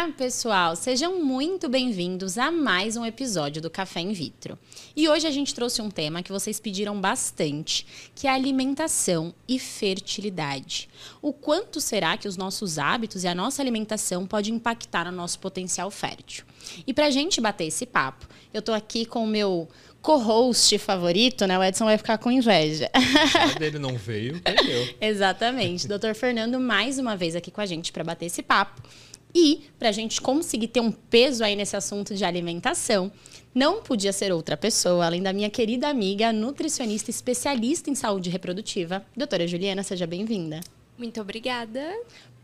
[0.00, 0.76] Olá, pessoal!
[0.76, 4.56] Sejam muito bem-vindos a mais um episódio do Café in Vitro.
[4.94, 7.84] E hoje a gente trouxe um tema que vocês pediram bastante,
[8.14, 10.88] que é alimentação e fertilidade.
[11.20, 15.40] O quanto será que os nossos hábitos e a nossa alimentação pode impactar no nosso
[15.40, 16.44] potencial fértil?
[16.86, 19.68] E para a gente bater esse papo, eu estou aqui com o meu
[20.00, 21.58] co-host favorito, né?
[21.58, 22.88] O Edson vai ficar com inveja.
[23.60, 24.94] Ele não veio, perdeu.
[25.02, 25.88] Exatamente.
[25.88, 28.80] Doutor Fernando, mais uma vez aqui com a gente para bater esse papo.
[29.40, 33.12] E para a gente conseguir ter um peso aí nesse assunto de alimentação,
[33.54, 39.06] não podia ser outra pessoa, além da minha querida amiga, nutricionista especialista em saúde reprodutiva,
[39.16, 40.58] doutora Juliana, seja bem-vinda.
[40.98, 41.80] Muito obrigada.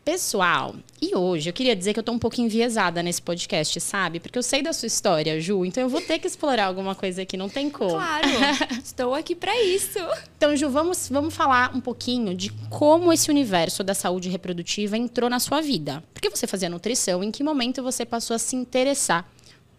[0.05, 4.19] Pessoal, e hoje eu queria dizer que eu tô um pouco enviesada nesse podcast, sabe?
[4.19, 7.23] Porque eu sei da sua história, Ju, então eu vou ter que explorar alguma coisa
[7.23, 7.89] aqui, não tem como.
[7.89, 8.27] Claro,
[8.83, 9.97] estou aqui para isso.
[10.37, 15.27] Então, Ju, vamos, vamos falar um pouquinho de como esse universo da saúde reprodutiva entrou
[15.27, 16.03] na sua vida.
[16.13, 19.27] Porque você fazia nutrição, em que momento você passou a se interessar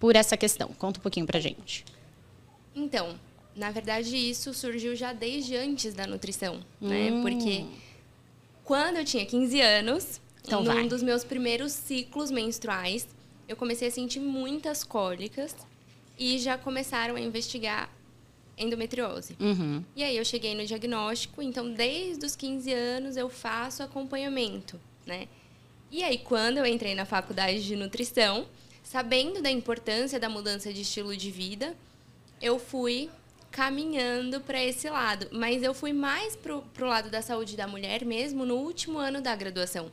[0.00, 0.70] por essa questão?
[0.76, 1.84] Conta um pouquinho pra gente.
[2.74, 3.14] Então,
[3.54, 7.12] na verdade, isso surgiu já desde antes da nutrição, né?
[7.12, 7.22] Hum.
[7.22, 7.64] Porque
[8.66, 10.88] quando eu tinha 15 anos, Então num vai.
[10.88, 13.06] dos meus primeiros ciclos menstruais,
[13.48, 15.54] eu comecei a sentir muitas cólicas
[16.18, 17.88] e já começaram a investigar
[18.58, 19.36] endometriose.
[19.38, 19.84] Uhum.
[19.94, 25.28] E aí eu cheguei no diagnóstico, então desde os 15 anos eu faço acompanhamento, né?
[25.90, 28.46] E aí quando eu entrei na faculdade de nutrição,
[28.82, 31.76] sabendo da importância da mudança de estilo de vida,
[32.42, 33.10] eu fui
[33.56, 38.04] caminhando para esse lado, mas eu fui mais pro, pro lado da saúde da mulher
[38.04, 39.90] mesmo no último ano da graduação,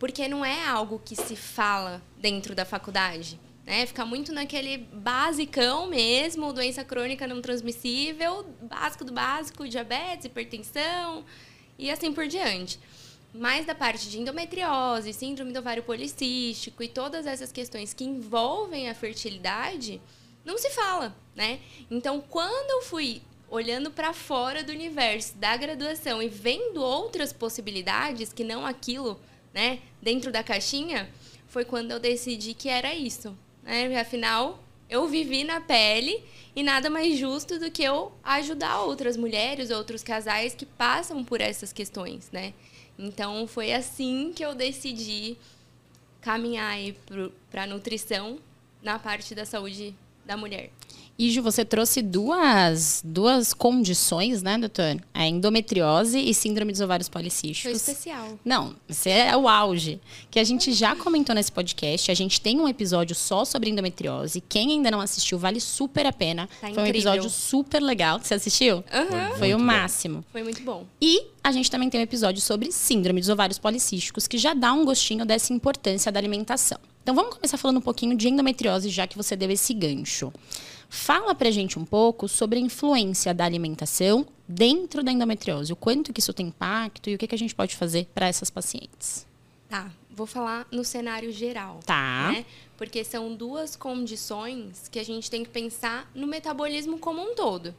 [0.00, 3.86] porque não é algo que se fala dentro da faculdade, né?
[3.86, 11.24] Fica muito naquele basicão mesmo, doença crônica não transmissível, básico do básico, diabetes, hipertensão
[11.78, 12.80] e assim por diante.
[13.32, 18.88] Mas da parte de endometriose, síndrome do ovário policístico e todas essas questões que envolvem
[18.88, 20.00] a fertilidade,
[20.44, 21.60] não se fala, né?
[21.90, 28.32] Então, quando eu fui olhando para fora do universo da graduação e vendo outras possibilidades
[28.32, 29.20] que não aquilo,
[29.52, 31.08] né, dentro da caixinha,
[31.46, 33.98] foi quando eu decidi que era isso, né?
[34.00, 36.22] Afinal, eu vivi na pele
[36.54, 41.40] e nada mais justo do que eu ajudar outras mulheres, outros casais que passam por
[41.40, 42.52] essas questões, né?
[42.98, 45.36] Então, foi assim que eu decidi
[46.20, 46.96] caminhar aí
[47.50, 48.38] para nutrição
[48.82, 49.94] na parte da saúde
[50.24, 50.70] da mulher.
[51.16, 55.00] E Ju, você trouxe duas, duas condições, né, doutor?
[55.14, 57.76] A endometriose e síndrome dos ovários Foi policísticos.
[57.76, 58.36] especial.
[58.44, 60.00] Não, esse é o auge.
[60.28, 62.10] Que a gente já comentou nesse podcast.
[62.10, 64.40] A gente tem um episódio só sobre endometriose.
[64.48, 66.48] Quem ainda não assistiu, vale super a pena.
[66.48, 66.90] Tá Foi um incrível.
[67.12, 68.18] episódio super legal.
[68.18, 68.82] Você assistiu?
[68.92, 69.36] Aham.
[69.38, 69.64] Foi o Muito bom.
[69.64, 70.24] máximo.
[70.32, 70.84] Foi muito bom.
[71.00, 74.72] E a gente também tem um episódio sobre síndrome dos ovários policísticos, que já dá
[74.72, 76.78] um gostinho dessa importância da alimentação.
[77.04, 80.32] Então vamos começar falando um pouquinho de endometriose, já que você deu esse gancho.
[80.94, 86.12] Fala pra gente um pouco sobre a influência da alimentação dentro da endometriose, o quanto
[86.12, 89.26] que isso tem impacto e o que, que a gente pode fazer para essas pacientes.
[89.68, 91.80] Tá, vou falar no cenário geral.
[91.84, 92.30] Tá.
[92.30, 92.46] Né?
[92.78, 97.74] Porque são duas condições que a gente tem que pensar no metabolismo como um todo.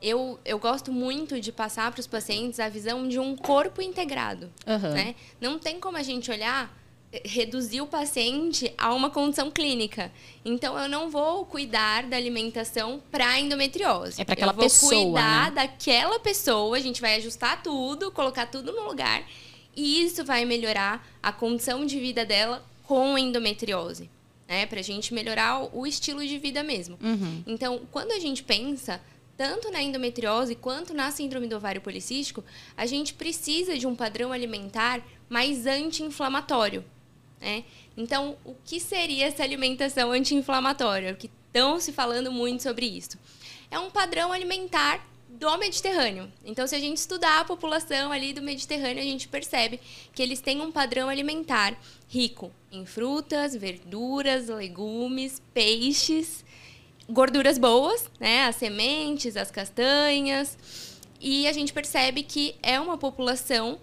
[0.00, 4.50] Eu, eu gosto muito de passar para os pacientes a visão de um corpo integrado.
[4.66, 4.94] Aham.
[4.94, 5.14] Né?
[5.38, 6.74] Não tem como a gente olhar,
[7.24, 10.12] reduzir o paciente a uma condição clínica.
[10.44, 14.20] Então, eu não vou cuidar da alimentação para endometriose.
[14.20, 15.54] É pra aquela eu vou pessoa, cuidar né?
[15.62, 19.24] daquela pessoa, a gente vai ajustar tudo, colocar tudo no lugar.
[19.74, 24.10] E isso vai melhorar a condição de vida dela com endometriose.
[24.46, 24.66] Né?
[24.66, 26.98] Pra gente melhorar o o estilo de vida mesmo.
[27.02, 27.42] Uhum.
[27.46, 29.00] Então, quando a gente pensa
[29.36, 32.42] tanto na endometriose quanto na síndrome do ovário policístico,
[32.76, 36.84] a gente precisa de um padrão alimentar mais anti-inflamatório.
[37.40, 37.64] Né?
[37.96, 41.14] Então, o que seria essa alimentação anti-inflamatória?
[41.14, 43.18] Que estão se falando muito sobre isso.
[43.70, 46.32] É um padrão alimentar do Mediterrâneo.
[46.44, 49.78] Então, se a gente estudar a população ali do Mediterrâneo, a gente percebe
[50.12, 51.78] que eles têm um padrão alimentar
[52.08, 56.44] rico em frutas, verduras, legumes, peixes,
[57.08, 58.46] gorduras boas, né?
[58.46, 60.58] As sementes, as castanhas.
[61.20, 63.78] E a gente percebe que é uma população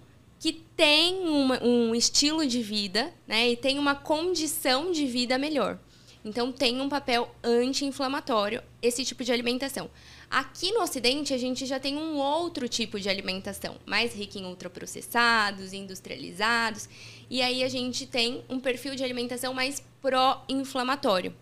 [0.45, 3.49] que tem uma- um estilo de vida, né?
[3.49, 5.79] E tem uma condição de vida melhor.
[6.23, 9.89] Então tem um papel anti-inflamatório esse tipo de alimentação.
[10.29, 14.45] Aqui no Ocidente a gente já tem um outro tipo de alimentação, mais rica em
[14.45, 16.87] ultraprocessados, industrializados,
[17.27, 21.35] e aí a gente tem um perfil de alimentação mais pró-inflamatório.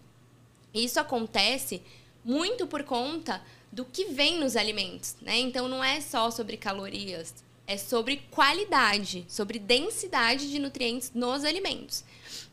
[0.74, 1.82] Isso acontece
[2.24, 5.40] muito por conta do que vem nos alimentos, né?
[5.40, 12.04] Então não é só sobre calorias, é sobre qualidade, sobre densidade de nutrientes nos alimentos.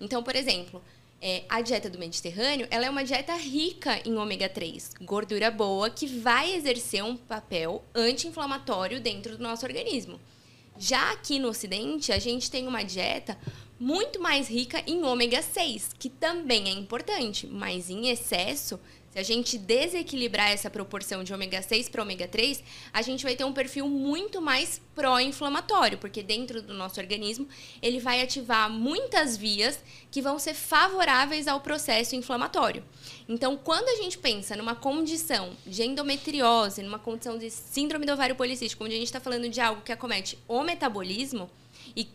[0.00, 0.82] Então, por exemplo,
[1.20, 5.90] é, a dieta do Mediterrâneo ela é uma dieta rica em ômega 3, gordura boa,
[5.90, 10.18] que vai exercer um papel anti-inflamatório dentro do nosso organismo.
[10.78, 13.36] Já aqui no Ocidente, a gente tem uma dieta
[13.78, 18.80] muito mais rica em ômega 6, que também é importante, mas em excesso
[19.10, 22.62] se a gente desequilibrar essa proporção de ômega 6 para ômega 3,
[22.92, 27.48] a gente vai ter um perfil muito mais pró-inflamatório, porque dentro do nosso organismo
[27.82, 32.84] ele vai ativar muitas vias que vão ser favoráveis ao processo inflamatório.
[33.28, 38.36] Então, quando a gente pensa numa condição de endometriose, numa condição de síndrome do ovário
[38.36, 41.50] policístico, onde a gente está falando de algo que acomete o metabolismo
[41.96, 42.08] e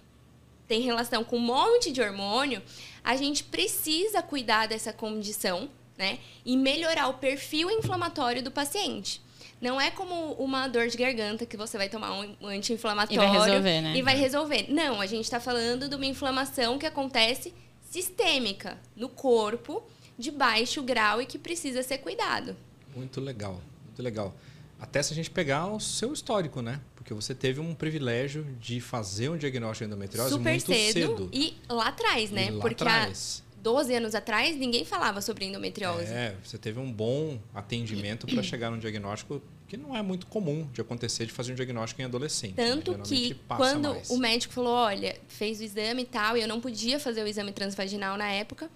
[0.65, 2.63] tem relação com um monte de hormônio,
[3.03, 6.19] a gente precisa cuidar dessa condição né?
[6.45, 9.21] E melhorar o perfil inflamatório do paciente.
[9.61, 13.31] Não é como uma dor de garganta que você vai tomar um anti-inflamatório e vai
[13.31, 13.95] resolver, né?
[13.95, 14.65] E vai resolver.
[14.69, 17.53] Não, a gente está falando de uma inflamação que acontece
[17.89, 19.81] sistêmica no corpo,
[20.17, 22.55] de baixo grau e que precisa ser cuidado.
[22.93, 24.35] Muito legal, muito legal.
[24.79, 26.81] Até se a gente pegar o seu histórico, né?
[26.95, 31.29] Porque você teve um privilégio de fazer um diagnóstico de endometriose Super muito cedo, cedo.
[31.31, 32.47] E lá atrás, né?
[32.47, 33.44] E lá Porque atrás.
[33.65, 36.13] 12 anos atrás, ninguém falava sobre endometriose.
[36.13, 40.69] É, você teve um bom atendimento para chegar num diagnóstico que não é muito comum
[40.71, 42.53] de acontecer de fazer um diagnóstico em adolescente.
[42.53, 43.03] Tanto né?
[43.03, 44.11] que quando mais.
[44.11, 47.27] o médico falou, olha, fez o exame e tal, e eu não podia fazer o
[47.27, 48.69] exame transvaginal na época,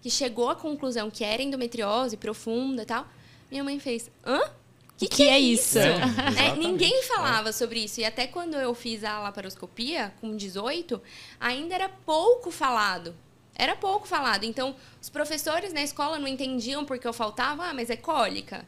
[0.00, 3.04] que chegou à conclusão que era endometriose profunda e tal,
[3.50, 4.42] minha mãe fez, hã?
[4.42, 5.76] O que, que, que, é isso?
[5.80, 7.52] É, é, ninguém falava é.
[7.52, 8.00] sobre isso.
[8.00, 11.02] E até quando eu fiz a laparoscopia, com 18,
[11.40, 13.12] ainda era pouco falado.
[13.58, 14.44] Era pouco falado.
[14.44, 18.64] Então, os professores na escola não entendiam porque eu faltava, ah, mas é cólica.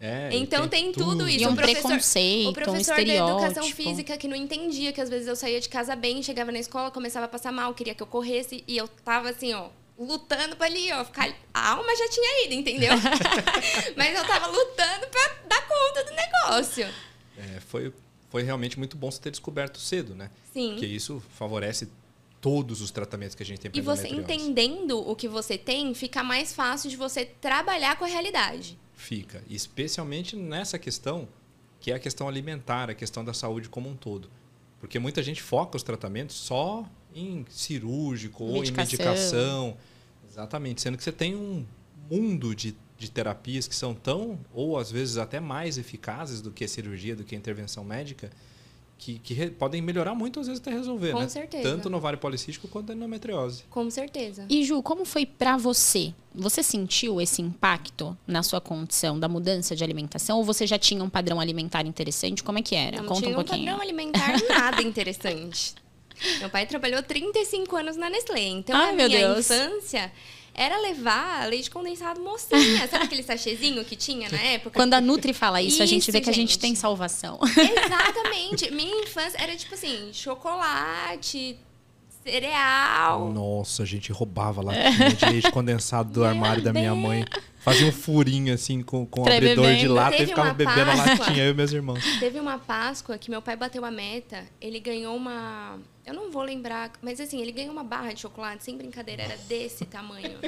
[0.00, 1.44] É, então tem, tem tudo isso.
[1.44, 5.00] E um o professor, preconceito, o professor um da educação física que não entendia que
[5.00, 7.94] às vezes eu saía de casa bem, chegava na escola, começava a passar mal, queria
[7.94, 9.68] que eu corresse e eu tava assim, ó,
[9.98, 12.92] lutando para ali, ó, ficar a alma já tinha ido, entendeu?
[13.94, 16.86] Mas eu tava lutando para dar conta do negócio.
[17.36, 17.92] É, foi
[18.30, 20.30] foi realmente muito bom você ter descoberto cedo, né?
[20.52, 20.70] Sim.
[20.70, 21.88] Porque isso favorece
[22.40, 25.92] todos os tratamentos que a gente tem para E você entendendo o que você tem,
[25.94, 28.78] fica mais fácil de você trabalhar com a realidade.
[28.94, 31.28] Fica, especialmente nessa questão
[31.80, 34.30] que é a questão alimentar, a questão da saúde como um todo.
[34.78, 38.58] Porque muita gente foca os tratamentos só em cirúrgico medicação.
[38.58, 39.76] ou em medicação.
[40.30, 41.66] Exatamente, sendo que você tem um
[42.10, 46.64] mundo de, de terapias que são tão, ou às vezes até mais eficazes do que
[46.64, 48.30] a cirurgia, do que a intervenção médica,
[49.00, 51.28] que, que podem melhorar muito, às vezes até resolver, Com né?
[51.28, 51.62] certeza.
[51.62, 53.64] Tanto no ovário policístico quanto na endometriose.
[53.70, 54.44] Com certeza.
[54.48, 56.12] E Ju, como foi para você?
[56.34, 61.02] Você sentiu esse impacto na sua condição da mudança de alimentação ou você já tinha
[61.02, 62.44] um padrão alimentar interessante?
[62.44, 62.98] Como é que era?
[62.98, 63.62] Não Conta tinha um pouquinho.
[63.62, 65.74] um padrão alimentar nada interessante.
[66.38, 69.50] Meu pai trabalhou 35 anos na Nestlé, então Ai, a meu minha Deus.
[69.50, 70.12] infância
[70.54, 72.86] era levar leite condensado mocinha.
[72.88, 74.70] Sabe aquele sachêzinho que tinha na época?
[74.78, 76.58] Quando a Nutri fala isso, a gente Isso, vê que a gente gente.
[76.60, 77.38] tem salvação.
[77.56, 78.70] Exatamente.
[78.70, 81.56] Minha infância era tipo assim, chocolate,
[82.24, 83.30] cereal.
[83.32, 86.98] Nossa, a gente roubava latinha de leite condensado do Meu armário da minha Deus.
[87.02, 87.24] mãe.
[87.60, 90.54] Fazia um furinho assim com, com o Pra abridor de lata e Teve ficava uma
[90.54, 91.26] bebendo a Páscoa.
[91.26, 92.02] latinha, eu e meus irmãos.
[92.18, 95.78] Teve uma Páscoa que meu pai bateu a meta, ele ganhou uma.
[96.04, 99.36] Eu não vou lembrar, mas assim, ele ganhou uma barra de chocolate, sem brincadeira, era
[99.36, 100.38] desse tamanho.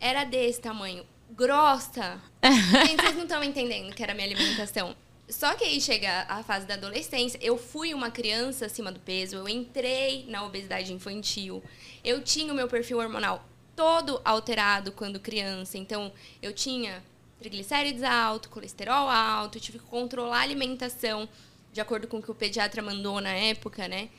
[0.00, 1.06] Era desse tamanho.
[1.30, 2.20] Grossa.
[2.42, 4.96] Gente, vocês não estão entendendo que era a minha alimentação.
[5.28, 9.36] Só que aí chega a fase da adolescência, eu fui uma criança acima do peso,
[9.36, 11.62] eu entrei na obesidade infantil,
[12.04, 17.02] eu tinha o meu perfil hormonal todo alterado quando criança, então eu tinha
[17.38, 21.28] triglicérides alto, colesterol alto, tive que controlar a alimentação
[21.72, 24.10] de acordo com o que o pediatra mandou na época, né?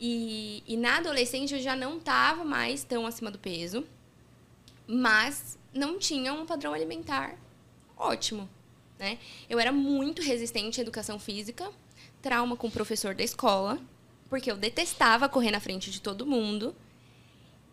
[0.00, 3.86] E, e na adolescência eu já não estava mais tão acima do peso,
[4.86, 7.36] mas não tinha um padrão alimentar
[7.96, 8.48] ótimo,
[8.98, 9.18] né?
[9.48, 11.70] Eu era muito resistente à educação física,
[12.22, 13.78] trauma com o professor da escola,
[14.30, 16.74] porque eu detestava correr na frente de todo mundo.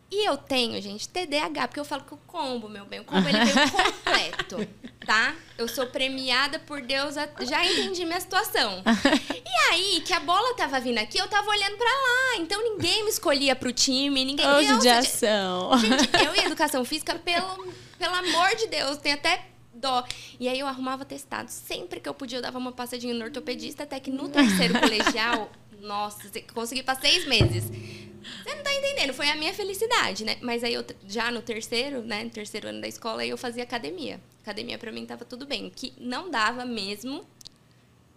[0.10, 3.28] E eu tenho, gente, TDAH, porque eu falo que o combo, meu bem, o combo
[3.28, 4.68] ele veio completo,
[5.06, 5.36] tá?
[5.58, 8.84] Eu sou premiada por Deus, já entendi minha situação.
[9.48, 13.04] E aí, que a bola tava vindo aqui, eu tava olhando pra lá, então ninguém
[13.04, 14.46] me escolhia pro time, ninguém...
[14.46, 15.78] Ô, Nossa, judiação.
[15.80, 19.46] Gente, eu e educação física, pelo, pelo amor de Deus, tem até
[19.77, 20.03] dó.
[20.39, 21.50] E aí eu arrumava testado.
[21.51, 25.51] Sempre que eu podia, eu dava uma passadinha no ortopedista, até que no terceiro colegial,
[25.81, 27.65] nossa, consegui para seis meses.
[27.65, 30.38] Você não tá entendendo, foi a minha felicidade, né?
[30.41, 34.19] Mas aí eu já no terceiro, né, no terceiro ano da escola, eu fazia academia.
[34.41, 35.67] Academia para mim tava tudo bem.
[35.67, 37.25] O que não dava mesmo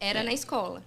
[0.00, 0.82] era na escola.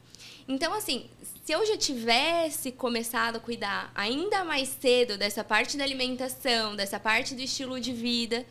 [0.47, 1.05] Então, assim,
[1.45, 6.99] se eu já tivesse começado a cuidar ainda mais cedo dessa parte da alimentação, dessa
[6.99, 8.45] parte do estilo de vida,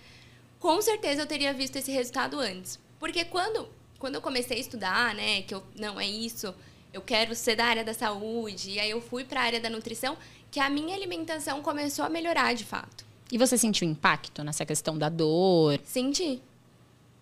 [0.63, 2.79] com certeza eu teria visto esse resultado antes.
[3.01, 6.55] Porque quando, quando eu comecei a estudar, né, que eu não é isso,
[6.93, 9.69] eu quero ser da área da saúde, e aí eu fui para a área da
[9.69, 10.17] nutrição,
[10.53, 13.05] que a minha alimentação começou a melhorar de fato.
[13.33, 15.81] E você sentiu impacto nessa questão da dor?
[15.85, 16.41] Senti.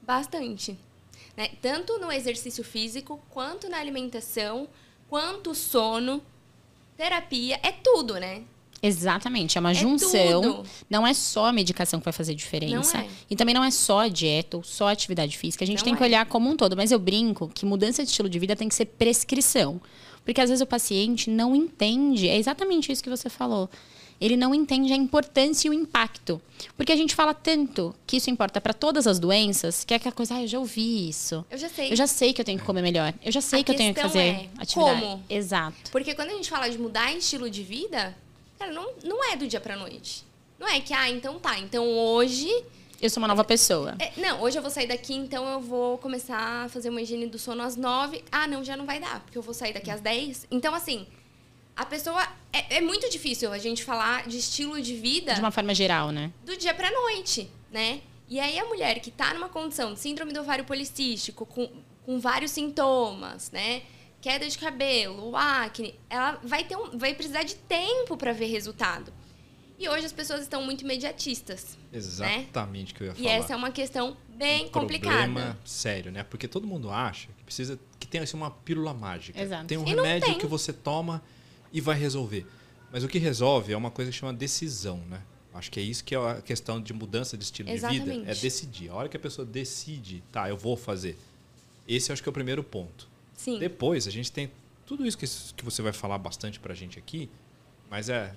[0.03, 0.79] Bastante.
[1.35, 1.49] Né?
[1.63, 4.69] Tanto no exercício físico, quanto na alimentação,
[5.09, 6.23] quanto sono,
[6.95, 8.45] terapia, é tudo, né?
[8.83, 10.41] Exatamente, é uma é junção.
[10.43, 10.65] Tudo.
[10.89, 12.99] Não é só a medicação que vai fazer diferença.
[12.99, 13.07] É.
[13.29, 15.65] E também não é só a dieta ou só a atividade física.
[15.65, 16.07] A gente não tem que é.
[16.07, 16.77] olhar como um todo.
[16.77, 19.81] Mas eu brinco que mudança de estilo de vida tem que ser prescrição.
[20.25, 22.29] Porque às vezes o paciente não entende.
[22.29, 23.69] É exatamente isso que você falou
[24.21, 26.41] ele não entende a importância e o impacto.
[26.77, 30.15] Porque a gente fala tanto que isso importa para todas as doenças, que é aquela
[30.15, 31.45] coisa, ah, eu já ouvi isso.
[31.51, 31.91] Eu já sei.
[31.91, 33.15] Eu já sei que eu tenho que comer melhor.
[33.25, 35.01] Eu já sei a que eu tenho que fazer é, atividade.
[35.01, 35.25] Como?
[35.29, 35.91] Exato.
[35.91, 38.15] Porque quando a gente fala de mudar estilo de vida,
[38.61, 40.25] cara, não, não é do dia pra noite.
[40.59, 42.49] Não é que, ah, então tá, então hoje
[43.01, 43.97] eu sou uma nova pessoa.
[43.99, 47.27] É, não, hoje eu vou sair daqui, então eu vou começar a fazer uma higiene
[47.27, 48.23] do sono às nove.
[48.31, 50.47] Ah, não, já não vai dar, porque eu vou sair daqui às dez.
[50.51, 51.07] Então, assim,
[51.75, 52.23] a pessoa.
[52.53, 55.33] É, é, muito difícil a gente falar de estilo de vida.
[55.33, 56.31] De uma forma geral, né?
[56.45, 58.03] Do dia pra noite, né?
[58.29, 61.71] E aí a mulher que tá numa condição de síndrome do ovário policístico, com,
[62.05, 63.83] com vários sintomas, né?
[64.21, 69.13] Queda de cabelo, acne, ela vai, ter um, vai precisar de tempo para ver resultado.
[69.79, 71.79] E hoje as pessoas estão muito imediatistas.
[71.91, 71.99] Né?
[71.99, 73.27] Exatamente o que eu ia falar.
[73.27, 75.23] E essa é uma questão bem um complicada.
[75.23, 76.23] Problema sério, né?
[76.23, 79.41] Porque todo mundo acha que precisa que tem assim, uma pílula mágica.
[79.41, 79.67] Exato.
[79.67, 81.23] Tem um e remédio que você toma
[81.73, 82.47] e vai resolver.
[82.93, 85.23] Mas o que resolve é uma coisa que chama decisão, né?
[85.55, 88.05] Acho que é isso que é a questão de mudança de estilo Exatamente.
[88.05, 88.91] de vida, é decidir.
[88.91, 91.19] A hora que a pessoa decide, tá, eu vou fazer.
[91.89, 93.10] Esse acho que é o primeiro ponto.
[93.41, 93.59] Sim.
[93.59, 94.51] Depois, a gente tem
[94.85, 97.31] tudo isso que, que você vai falar bastante pra gente aqui,
[97.89, 98.35] mas é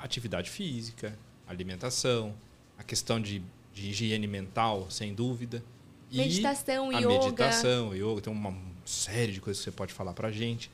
[0.00, 2.32] atividade física, alimentação,
[2.78, 3.42] a questão de,
[3.72, 5.60] de higiene mental, sem dúvida.
[6.08, 7.08] Meditação, e a yoga.
[7.08, 10.70] meditação, yoga, tem uma série de coisas que você pode falar pra gente.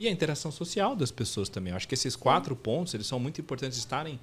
[0.00, 1.70] E a interação social das pessoas também.
[1.70, 4.18] Eu acho que esses quatro pontos, eles são muito importantes estarem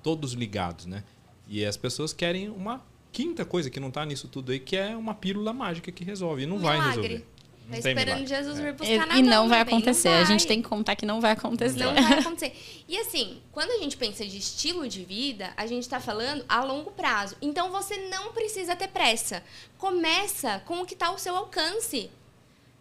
[0.00, 1.02] todos ligados, né?
[1.48, 2.80] E as pessoas querem uma
[3.10, 6.44] quinta coisa que não está nisso tudo aí, que é uma pílula mágica que resolve.
[6.44, 7.26] E não vai resolver.
[7.66, 8.26] Não tá esperando.
[8.26, 8.72] Jesus vir é.
[8.72, 9.06] buscar é.
[9.06, 10.08] na E não vai acontecer.
[10.08, 10.22] Não vai.
[10.22, 11.78] A gente tem que contar que não vai acontecer.
[11.78, 12.54] Não vai acontecer.
[12.86, 16.62] E assim, quando a gente pensa de estilo de vida, a gente está falando a
[16.62, 17.36] longo prazo.
[17.40, 19.42] Então você não precisa ter pressa.
[19.78, 22.10] Começa com o que está ao seu alcance.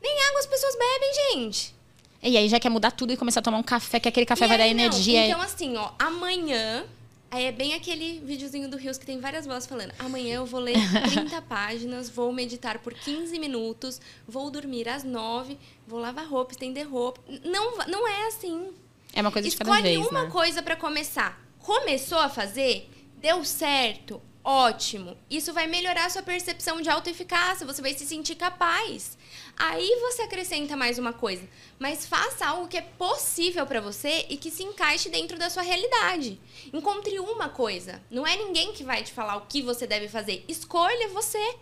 [0.01, 1.75] Nem água as pessoas bebem, gente.
[2.21, 4.45] E aí já quer mudar tudo e começar a tomar um café, que aquele café
[4.45, 4.71] e vai dar não.
[4.71, 5.27] energia.
[5.27, 6.85] Então, assim, ó, amanhã.
[7.33, 9.91] Aí é bem aquele videozinho do Rios que tem várias vozes falando.
[9.97, 10.75] Amanhã eu vou ler
[11.11, 16.87] 30 páginas, vou meditar por 15 minutos, vou dormir às 9, vou lavar roupa, estender
[16.87, 17.19] roupa.
[17.43, 18.71] Não, não é assim.
[19.11, 20.29] É uma coisa de cada vez, Escolhe uma né?
[20.29, 21.43] coisa para começar.
[21.57, 22.87] Começou a fazer,
[23.17, 25.17] deu certo, ótimo.
[25.27, 29.17] Isso vai melhorar a sua percepção de autoeficácia, você vai se sentir capaz.
[29.57, 34.37] Aí você acrescenta mais uma coisa, mas faça algo que é possível para você e
[34.37, 36.39] que se encaixe dentro da sua realidade.
[36.73, 38.01] Encontre uma coisa.
[38.09, 40.43] Não é ninguém que vai te falar o que você deve fazer.
[40.47, 41.55] Escolha você.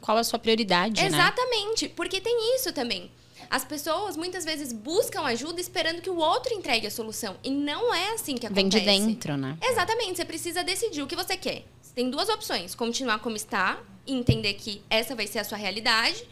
[0.00, 1.06] Qual a sua prioridade, né?
[1.08, 1.92] Exatamente, né?
[1.94, 3.10] porque tem isso também.
[3.48, 7.36] As pessoas muitas vezes buscam ajuda esperando que o outro entregue a solução.
[7.44, 8.68] E não é assim que acontece.
[8.68, 9.56] Vem de dentro, né?
[9.62, 10.16] Exatamente.
[10.16, 11.64] Você precisa decidir o que você quer.
[11.80, 15.58] Você tem duas opções: continuar como está e entender que essa vai ser a sua
[15.58, 16.24] realidade,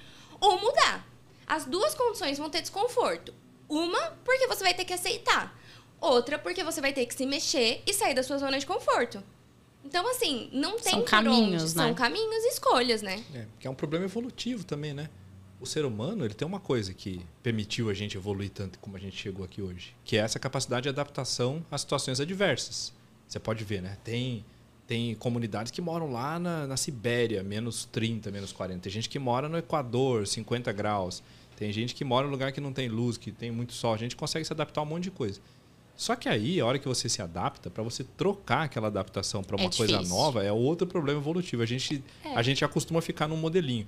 [0.45, 1.07] ou mudar.
[1.47, 3.33] As duas condições vão ter desconforto.
[3.69, 5.59] Uma, porque você vai ter que aceitar.
[6.01, 9.23] Outra, porque você vai ter que se mexer e sair da sua zona de conforto.
[9.85, 11.77] Então, assim, não tem São caminhos, onde.
[11.77, 11.85] né?
[11.85, 13.25] São caminhos e escolhas, né?
[13.35, 15.09] É, que é um problema evolutivo também, né?
[15.61, 19.01] O ser humano, ele tem uma coisa que permitiu a gente evoluir tanto como a
[19.01, 22.93] gente chegou aqui hoje, que é essa capacidade de adaptação a situações adversas.
[23.27, 23.97] Você pode ver, né?
[24.05, 24.45] Tem
[24.87, 28.81] tem comunidades que moram lá na, na Sibéria, menos 30, menos 40.
[28.81, 31.23] Tem gente que mora no Equador, 50 graus.
[31.57, 33.95] Tem gente que mora em lugar que não tem luz, que tem muito sol.
[33.95, 35.41] A gente consegue se adaptar a um monte de coisa.
[35.97, 39.57] Só que aí, a hora que você se adapta, para você trocar aquela adaptação para
[39.57, 41.63] uma é coisa nova, é outro problema evolutivo.
[41.63, 42.35] A gente, é.
[42.35, 43.87] a gente acostuma ficar num modelinho.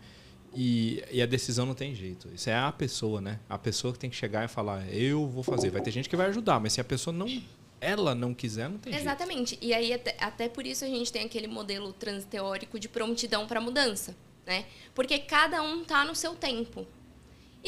[0.55, 2.29] E, e, a decisão não tem jeito.
[2.35, 3.41] Isso é a pessoa, né?
[3.49, 5.69] A pessoa que tem que chegar e falar, eu vou fazer.
[5.71, 7.27] Vai ter gente que vai ajudar, mas se a pessoa não
[7.81, 9.51] ela não quiser, não tem Exatamente.
[9.51, 9.65] Jeito.
[9.65, 13.61] E aí, até, até por isso a gente tem aquele modelo transteórico de prontidão para
[13.61, 14.17] mudança,
[14.47, 14.65] né?
[14.95, 16.87] Porque cada um tá no seu tempo.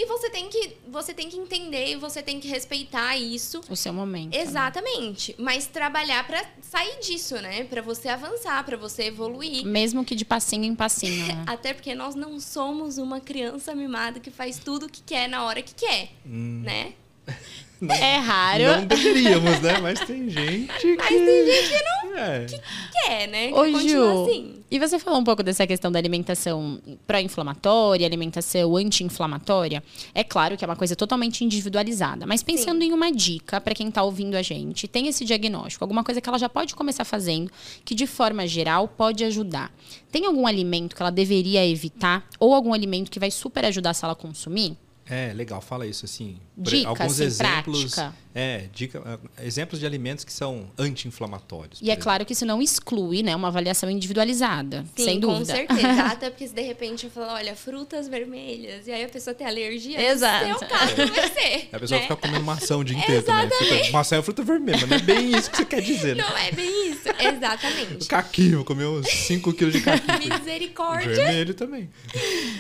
[0.01, 3.61] E você tem que você tem que entender e você tem que respeitar isso.
[3.69, 4.33] O seu momento.
[4.33, 4.43] Né?
[4.43, 5.33] Exatamente.
[5.33, 5.39] Né?
[5.41, 7.65] Mas trabalhar para sair disso, né?
[7.65, 9.67] Para você avançar, para você evoluir.
[9.67, 11.19] Mesmo que de passinho em passinho.
[11.29, 11.45] Né?
[11.49, 15.43] Até porque nós não somos uma criança mimada que faz tudo o que quer na
[15.43, 16.63] hora que quer, hum.
[16.65, 16.93] né?
[17.81, 18.65] Não, é raro.
[18.65, 19.79] Não deveríamos, né?
[19.81, 20.97] Mas tem gente que.
[20.97, 22.19] Mas tem gente que não.
[22.19, 22.45] É.
[22.47, 22.61] Que
[22.93, 23.49] quer, né?
[23.49, 24.55] Que Ô, Ju, assim.
[24.71, 29.83] E você falou um pouco dessa questão da alimentação pró-inflamatória, alimentação anti-inflamatória.
[30.15, 32.27] É claro que é uma coisa totalmente individualizada.
[32.27, 32.89] Mas pensando Sim.
[32.89, 36.29] em uma dica para quem está ouvindo a gente, tem esse diagnóstico, alguma coisa que
[36.29, 37.51] ela já pode começar fazendo,
[37.85, 39.73] que de forma geral pode ajudar.
[40.11, 42.27] Tem algum alimento que ela deveria evitar?
[42.39, 44.77] Ou algum alimento que vai super ajudar se ela consumir?
[45.09, 46.37] É, legal, fala isso assim.
[46.59, 47.95] Dica, alguns assim, exemplos.
[47.95, 48.15] Prática.
[48.35, 51.81] É, dica, é, exemplos de alimentos que são anti-inflamatórios.
[51.81, 52.03] E é exemplo.
[52.03, 55.41] claro que isso não exclui, né, uma avaliação individualizada, Sim, sem dúvida.
[55.41, 56.03] Com certeza.
[56.07, 59.47] Até porque se de repente eu falar, olha, frutas vermelhas, e aí a pessoa tem
[59.47, 60.59] alergia, Exato.
[60.59, 61.69] seu caso não vai ser.
[61.73, 62.03] A pessoa né?
[62.03, 63.93] fica comendo maçã o dia inteiro também.
[63.93, 66.17] maçã é fruta vermelha, mas não é bem isso que você quer dizer.
[66.17, 66.23] Né?
[66.23, 68.07] Não é bem isso, exatamente.
[68.09, 70.39] Caquinho, comeu 5 quilos de caquinho.
[70.39, 71.15] Misericórdia.
[71.15, 71.91] Vermelho também.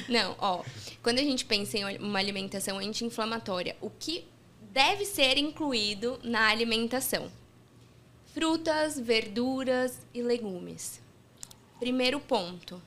[0.09, 0.63] Não, ó,
[1.03, 4.25] quando a gente pensa em uma alimentação anti-inflamatória, o que
[4.73, 7.31] deve ser incluído na alimentação?
[8.33, 11.01] Frutas, verduras e legumes.
[11.79, 12.81] Primeiro ponto,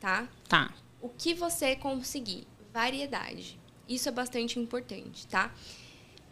[0.00, 0.28] tá?
[0.48, 0.74] Tá.
[1.00, 3.58] O que você conseguir, variedade.
[3.88, 5.52] Isso é bastante importante, tá?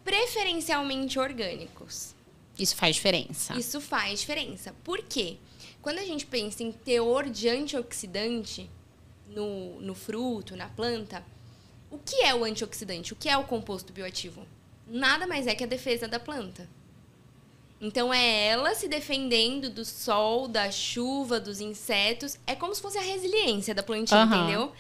[0.05, 2.15] Preferencialmente orgânicos.
[2.59, 3.59] Isso faz diferença.
[3.59, 4.75] Isso faz diferença.
[4.85, 5.37] Por quê?
[5.81, 8.71] Quando a gente pensa em teor de antioxidante,
[9.29, 11.25] no, no fruto, na planta,
[11.93, 13.13] o que é o antioxidante?
[13.13, 14.47] O que é o composto bioativo?
[14.89, 16.67] Nada mais é que a defesa da planta.
[17.79, 22.39] Então é ela se defendendo do sol, da chuva, dos insetos.
[22.47, 24.35] É como se fosse a resiliência da plantinha, uhum.
[24.35, 24.73] entendeu?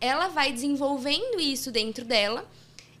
[0.00, 2.48] Ela vai desenvolvendo isso dentro dela.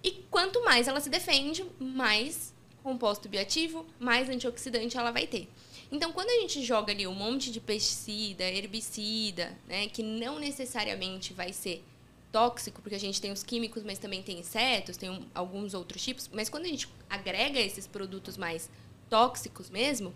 [0.02, 5.48] E quanto mais ela se defende, mais composto bioativo, mais antioxidante ela vai ter.
[5.92, 11.32] Então, quando a gente joga ali um monte de pesticida, herbicida, né, que não necessariamente
[11.32, 11.84] vai ser
[12.32, 16.02] tóxico, porque a gente tem os químicos, mas também tem insetos, tem um, alguns outros
[16.02, 18.70] tipos, mas quando a gente agrega esses produtos mais
[19.08, 20.14] tóxicos mesmo,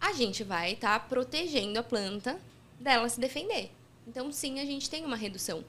[0.00, 2.40] a gente vai estar tá protegendo a planta
[2.78, 3.70] dela se defender.
[4.06, 5.64] Então, sim, a gente tem uma redução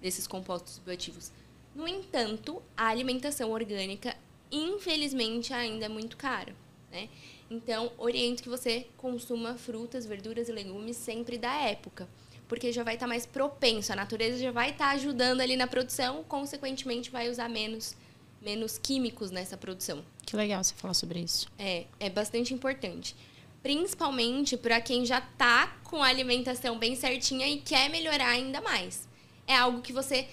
[0.00, 1.30] desses compostos bioativos.
[1.74, 4.16] No entanto, a alimentação orgânica,
[4.50, 6.54] infelizmente, ainda é muito cara,
[6.90, 7.08] né?
[7.50, 12.08] Então, oriento que você consuma frutas, verduras e legumes sempre da época,
[12.52, 15.56] porque já vai estar tá mais propenso, a natureza já vai estar tá ajudando ali
[15.56, 17.96] na produção, consequentemente vai usar menos
[18.42, 20.04] menos químicos nessa produção.
[20.26, 21.46] Que legal você falar sobre isso.
[21.58, 23.16] É, é bastante importante.
[23.62, 29.08] Principalmente para quem já está com a alimentação bem certinha e quer melhorar ainda mais.
[29.46, 30.28] É algo que você.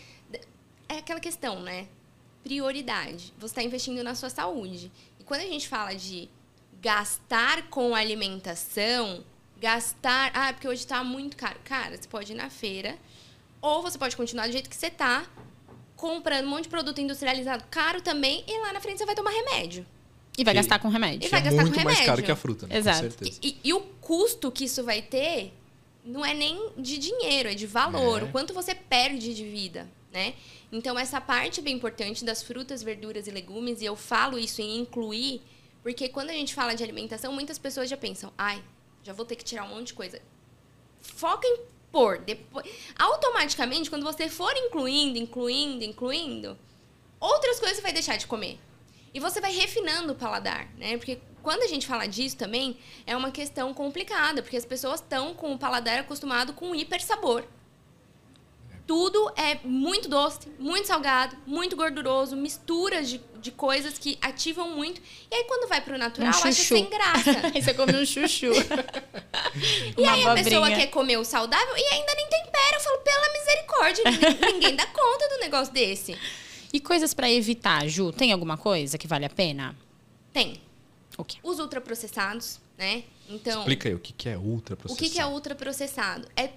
[0.89, 1.87] É aquela questão, né?
[2.43, 3.33] Prioridade.
[3.39, 4.91] Você está investindo na sua saúde.
[5.17, 6.27] E quando a gente fala de
[6.81, 9.23] gastar com alimentação,
[9.59, 10.31] gastar.
[10.33, 11.59] Ah, porque hoje está muito caro.
[11.63, 12.97] Cara, você pode ir na feira,
[13.61, 15.25] ou você pode continuar do jeito que você está,
[15.95, 19.31] comprando um monte de produto industrializado caro também, e lá na frente você vai tomar
[19.31, 19.85] remédio.
[20.37, 21.27] E vai e, gastar com remédio.
[21.27, 21.97] E vai é gastar muito com remédio.
[21.97, 22.77] mais caro que a fruta, né?
[22.77, 23.23] Exato.
[23.23, 25.53] E, e, e, o custo que isso vai ter
[26.05, 28.21] não é nem de dinheiro, é de valor.
[28.21, 28.23] É.
[28.23, 30.33] O quanto você perde de vida, né?
[30.71, 34.61] Então, essa parte é bem importante das frutas, verduras e legumes, e eu falo isso
[34.61, 35.41] em incluir
[35.81, 38.61] porque quando a gente fala de alimentação, muitas pessoas já pensam, ai,
[39.03, 40.21] já vou ter que tirar um monte de coisa.
[41.01, 41.59] Foca em
[41.91, 42.19] pôr.
[42.19, 42.65] Depois,
[42.97, 46.57] automaticamente, quando você for incluindo, incluindo, incluindo,
[47.19, 48.59] outras coisas você vai deixar de comer.
[49.13, 50.97] E você vai refinando o paladar, né?
[50.97, 55.33] Porque quando a gente fala disso também, é uma questão complicada, porque as pessoas estão
[55.33, 57.45] com o paladar acostumado com hiper sabor
[58.89, 64.99] tudo é muito doce, muito salgado, muito gorduroso, misturas de, de coisas que ativam muito.
[65.29, 67.29] E aí, quando vai pro natural, um acha sem graça.
[67.53, 68.49] aí você come um chuchu.
[69.95, 72.77] e aí a pessoa quer comer o saudável e ainda nem tempera.
[72.77, 76.17] Eu falo, pela misericórdia, ninguém, ninguém dá conta do negócio desse.
[76.73, 78.11] E coisas para evitar, Ju?
[78.11, 79.77] Tem alguma coisa que vale a pena?
[80.33, 80.59] Tem.
[81.15, 81.37] O quê?
[81.43, 83.03] Os ultraprocessados, né?
[83.29, 85.07] Então, Explica aí o que é ultraprocessado.
[85.07, 86.27] O que é ultraprocessado?
[86.35, 86.49] É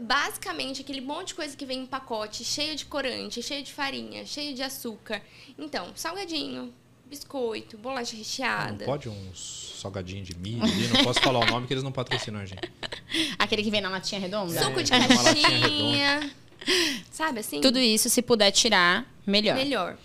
[0.00, 4.24] basicamente aquele monte de coisa que vem em pacote, cheio de corante, cheio de farinha,
[4.26, 5.22] cheio de açúcar.
[5.58, 6.72] Então, salgadinho,
[7.06, 8.84] biscoito, bolacha recheada.
[8.84, 11.92] Não pode uns salgadinho de milho ali, não posso falar o nome que eles não
[11.92, 12.70] patrocinam a gente.
[13.38, 14.60] Aquele que vem na latinha redonda?
[14.60, 16.30] Suco de é, caixinha.
[17.10, 17.60] Sabe assim?
[17.60, 19.56] Tudo isso, se puder tirar, melhor.
[19.56, 19.98] Melhor.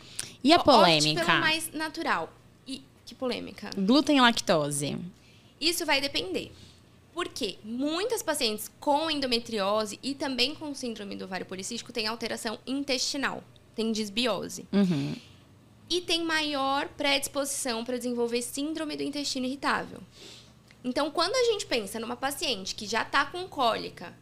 [0.44, 1.22] E a polêmica?
[1.22, 2.34] Opte pelo mais natural.
[2.68, 3.70] E que polêmica?
[3.76, 4.98] Glúten e lactose.
[5.60, 6.52] Isso vai depender.
[7.14, 13.44] Porque muitas pacientes com endometriose e também com síndrome do ovário policístico têm alteração intestinal,
[13.76, 14.66] tem desbiose.
[14.74, 15.16] Uhum.
[15.90, 20.02] E tem maior predisposição para desenvolver síndrome do intestino irritável.
[20.84, 24.14] Então, quando a gente pensa numa paciente que já está com cólica,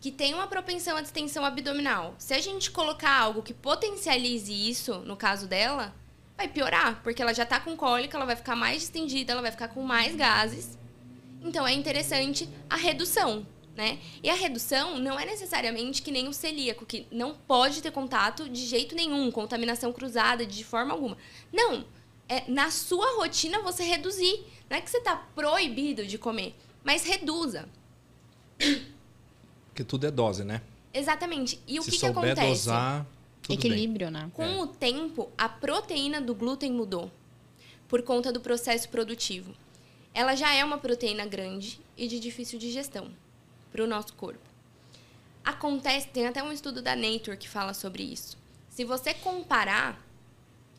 [0.00, 5.00] que tem uma propensão à distensão abdominal, se a gente colocar algo que potencialize isso,
[5.00, 5.94] no caso dela,
[6.36, 9.50] vai piorar, porque ela já tá com cólica, ela vai ficar mais distendida, ela vai
[9.50, 10.78] ficar com mais gases.
[11.42, 13.46] Então é interessante a redução,
[13.76, 13.98] né?
[14.22, 18.48] E a redução não é necessariamente que nem o celíaco, que não pode ter contato
[18.48, 21.16] de jeito nenhum, contaminação cruzada de forma alguma.
[21.52, 21.84] Não,
[22.28, 24.44] é na sua rotina você reduzir.
[24.68, 27.68] Não é que você está proibido de comer, mas reduza.
[29.68, 30.60] Porque tudo é dose, né?
[30.92, 31.60] Exatamente.
[31.66, 32.40] E o Se que, que acontece?
[32.40, 33.06] dosar,
[33.42, 34.30] tudo Equilíbrio, né?
[34.34, 34.56] Com É.
[34.58, 37.10] o tempo, a proteína do glúten mudou
[37.86, 39.54] por conta do processo produtivo.
[40.14, 43.10] Ela já é uma proteína grande e de difícil digestão
[43.70, 44.40] para o nosso corpo.
[45.44, 48.36] Acontece, tem até um estudo da Nature que fala sobre isso.
[48.68, 50.00] Se você comparar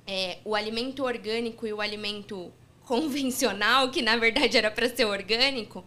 [0.06, 2.52] é, o alimento orgânico e o alimento
[2.84, 5.84] convencional, que na verdade era para ser orgânico,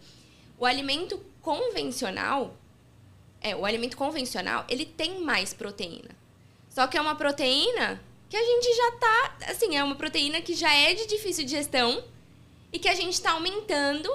[0.58, 2.56] o alimento convencional,
[3.40, 6.10] é, o alimento convencional, ele tem mais proteína.
[6.68, 10.54] Só que é uma proteína que a gente já tá, assim, é uma proteína que
[10.54, 12.02] já é de difícil digestão
[12.72, 14.08] e que a gente está aumentando.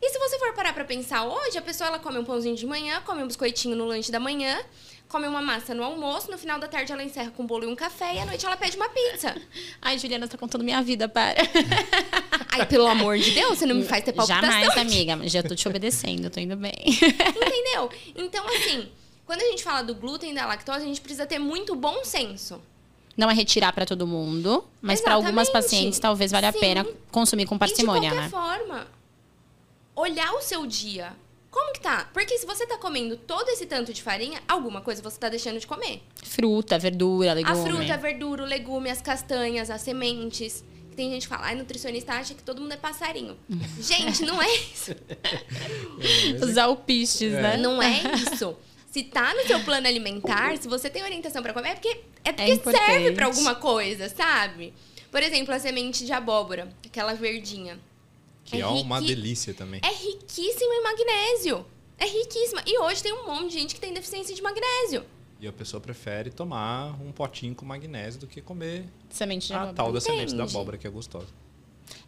[0.00, 2.66] E se você for parar para pensar hoje, a pessoa ela come um pãozinho de
[2.66, 4.60] manhã, come um biscoitinho no lanche da manhã,
[5.08, 7.66] come uma massa no almoço, no final da tarde ela encerra com um bolo e
[7.68, 9.36] um café e à noite ela pede uma pizza.
[9.80, 11.36] Ai, Juliana, tá contando minha vida, para.
[12.50, 14.50] Ai, pelo amor de Deus, você não me faz ter palpitação.
[14.50, 15.28] Jamais, amiga.
[15.28, 16.74] Já tô te obedecendo, tô indo bem.
[16.76, 17.90] Entendeu?
[18.16, 18.90] Então, assim,
[19.24, 22.04] quando a gente fala do glúten e da lactose, a gente precisa ter muito bom
[22.04, 22.60] senso.
[23.16, 26.60] Não é retirar pra todo mundo, mas pra algumas pacientes talvez valha a Sim.
[26.60, 28.30] pena consumir com parcimônia, e de né?
[28.30, 28.86] qualquer forma,
[29.94, 31.12] olhar o seu dia.
[31.50, 32.08] Como que tá?
[32.14, 35.60] Porque se você tá comendo todo esse tanto de farinha, alguma coisa você tá deixando
[35.60, 36.02] de comer.
[36.22, 37.60] Fruta, verdura, legume.
[37.60, 40.64] A fruta, a verdura, o legume, as castanhas, as sementes.
[40.96, 43.36] Tem gente que fala, ai, nutricionista acha que todo mundo é passarinho.
[43.78, 44.96] gente, não é isso.
[46.42, 47.58] Os alpistes, né?
[47.58, 48.56] Não é isso.
[48.92, 52.32] Se tá no seu plano alimentar, se você tem orientação pra comer, é porque, é
[52.32, 52.84] porque importante.
[52.84, 54.74] serve pra alguma coisa, sabe?
[55.10, 57.80] Por exemplo, a semente de abóbora, aquela verdinha.
[58.44, 59.80] Que é, É uma riqui- delícia também.
[59.82, 61.64] É riquíssima em magnésio.
[61.98, 62.62] É riquíssima.
[62.66, 65.04] E hoje tem um monte de gente que tem deficiência de magnésio.
[65.40, 69.56] E a pessoa prefere tomar um potinho com magnésio do que comer Semente de a
[69.62, 69.74] abóbora.
[69.76, 71.28] tal da semente da abóbora que é gostosa.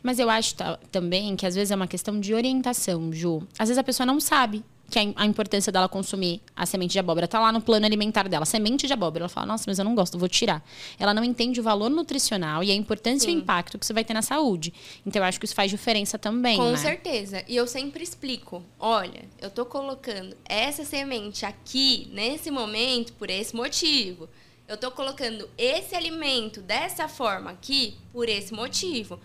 [0.04, 3.42] Mas eu acho ta- também que às vezes é uma questão de orientação, Ju.
[3.58, 6.92] Às vezes a pessoa não sabe que a, im- a importância dela consumir a semente
[6.92, 8.44] de abóbora tá lá no plano alimentar dela.
[8.44, 9.22] Semente de abóbora.
[9.22, 10.62] Ela fala, nossa, mas eu não gosto, vou tirar.
[10.98, 13.38] Ela não entende o valor nutricional e a importância e o Sim.
[13.40, 14.74] impacto que isso vai ter na saúde.
[15.06, 16.76] Então eu acho que isso faz diferença também, Com né?
[16.76, 17.42] certeza.
[17.48, 23.56] E eu sempre explico: olha, eu tô colocando essa semente aqui, nesse momento, por esse
[23.56, 24.28] motivo.
[24.68, 29.18] Eu tô colocando esse alimento dessa forma aqui, por esse motivo.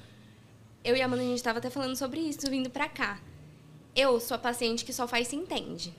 [0.83, 3.19] Eu e a Amanda, a gente tava até falando sobre isso vindo pra cá.
[3.95, 5.93] Eu sou a paciente que só faz se entende.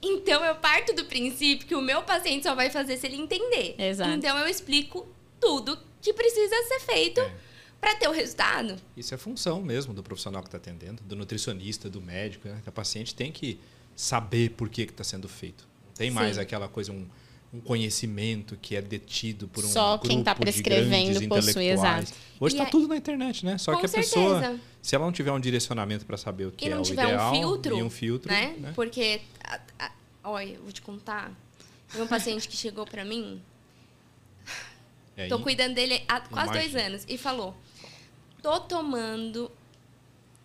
[0.00, 3.74] Então eu parto do princípio que o meu paciente só vai fazer se ele entender.
[3.78, 4.10] Exato.
[4.10, 5.06] Então eu explico
[5.40, 7.34] tudo que precisa ser feito É.
[7.80, 8.76] pra ter o resultado.
[8.96, 12.48] Isso é função mesmo do profissional que está atendendo, do nutricionista, do médico.
[12.48, 12.60] Né?
[12.66, 13.58] A paciente tem que
[13.94, 15.66] saber por que está sendo feito.
[15.86, 16.42] Não tem mais Sim.
[16.42, 17.06] aquela coisa, um,
[17.52, 22.12] um conhecimento que é detido por um Só grupo quem tá de prescrevendo possui, exato.
[22.40, 23.58] Hoje está é- tudo na internet, né?
[23.58, 24.60] Só Com que a pessoa, certeza.
[24.80, 27.04] se ela não tiver um direcionamento para saber o que e é não o tiver
[27.04, 28.54] ideal um filtro, e um filtro, né?
[28.58, 28.72] né?
[28.74, 29.92] Porque, a- a-
[30.24, 31.30] olha, vou te contar.
[31.94, 33.40] Um paciente que chegou pra mim,
[35.14, 36.86] É, tô e- cuidando dele há quase dois Imagina.
[36.88, 37.54] anos, e falou:
[38.42, 39.50] tô tomando.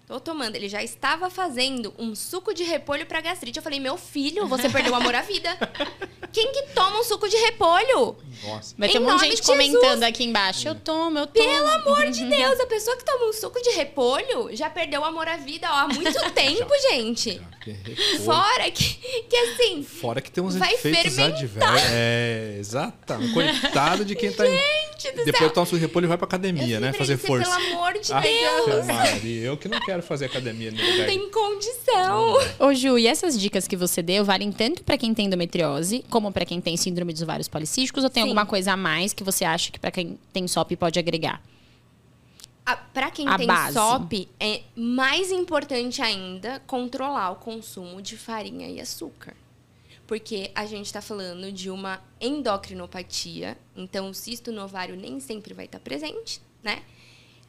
[0.08, 0.56] Tô tomando.
[0.56, 3.58] Ele já estava fazendo um suco de repolho pra gastrite.
[3.58, 5.50] Eu falei, meu filho, você perdeu o amor à vida.
[6.32, 8.16] Quem que toma um suco de repolho?
[8.46, 8.74] Nossa.
[8.78, 9.48] Vai ter Em um monte de gente Jesus.
[9.48, 10.68] comentando aqui embaixo.
[10.68, 11.46] Eu tomo, eu tomo.
[11.46, 15.06] Pelo amor de Deus, a pessoa que toma um suco de repolho já perdeu o
[15.06, 17.42] amor à vida ó, há muito tempo, gente.
[17.66, 18.94] Já, repolho- Fora que,
[19.24, 21.38] que assim, Fora que tem uns Vai efeitos fermentar.
[21.38, 21.90] adversos.
[21.92, 23.34] É, exatamente.
[23.34, 24.52] Coitado de quem tá em...
[24.52, 25.50] gente do Depois céu.
[25.50, 26.94] toma suco de repolho e vai pra Eu academia, né?
[26.94, 27.58] falei pra Fazer ele, "Você, força.
[27.60, 31.06] Pelo amor de Ah, Deus, Maria, eu que não quero fazer academia no não lugar.
[31.08, 32.36] tem condição.
[32.60, 36.32] Ô, Ju, e essas dicas que você deu valem tanto pra quem tem endometriose, como
[36.32, 38.30] pra quem tem síndrome dos ovários policísticos, ou tem Sim.
[38.30, 41.42] alguma coisa a mais que você acha que pra quem tem SOP pode agregar?
[42.94, 43.74] Pra quem A tem base.
[43.76, 49.34] SOP, é mais importante ainda controlar o consumo de farinha e açúcar.
[50.06, 55.54] Porque a gente está falando de uma endocrinopatia, então o cisto no ovário nem sempre
[55.54, 56.82] vai estar presente, né?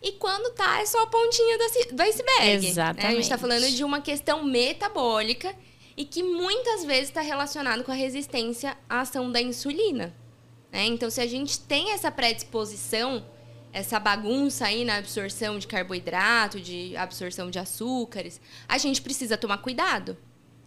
[0.02, 2.40] E quando tá, é só a pontinha do ice- do iceberg.
[2.40, 2.52] né?
[2.52, 3.20] A gente Exatamente.
[3.20, 5.54] está falando de uma questão metabólica
[5.96, 10.14] e que muitas vezes está relacionado com a resistência à ação da insulina.
[10.70, 10.84] né?
[10.86, 13.24] Então, se a gente tem essa predisposição,
[13.72, 19.58] essa bagunça aí na absorção de carboidrato, de absorção de açúcares, a gente precisa tomar
[19.58, 20.16] cuidado.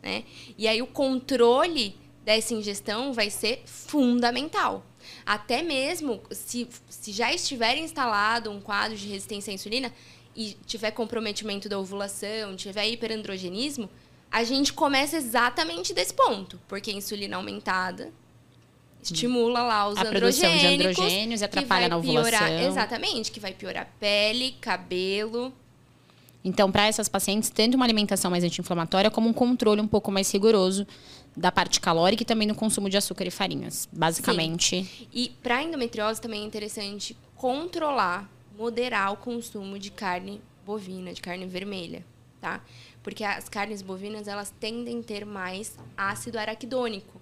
[0.04, 0.24] Né?
[0.58, 4.86] E aí, o controle dessa ingestão vai ser fundamental.
[5.26, 9.91] Até mesmo se, se já estiver instalado um quadro de resistência à insulina
[10.36, 13.89] e tiver comprometimento da ovulação, tiver hiperandrogenismo,
[14.32, 18.12] a gente começa exatamente desse ponto, porque a insulina aumentada
[19.04, 22.39] estimula lá os a produção de androgênicos, androgênios e atrapalha na ovulação.
[22.39, 25.52] Piorar, exatamente, que vai piorar pele, cabelo.
[26.43, 30.32] Então, para essas pacientes, tanto uma alimentação mais anti-inflamatória como um controle um pouco mais
[30.32, 30.88] rigoroso
[31.36, 34.84] da parte calórica e também no consumo de açúcar e farinhas, basicamente.
[34.84, 35.08] Sim.
[35.13, 41.46] E para endometriose também é interessante controlar, moderar o consumo de carne bovina, de carne
[41.46, 42.06] vermelha,
[42.39, 42.62] tá?
[43.02, 47.22] Porque as carnes bovinas, elas tendem a ter mais ácido araquidônico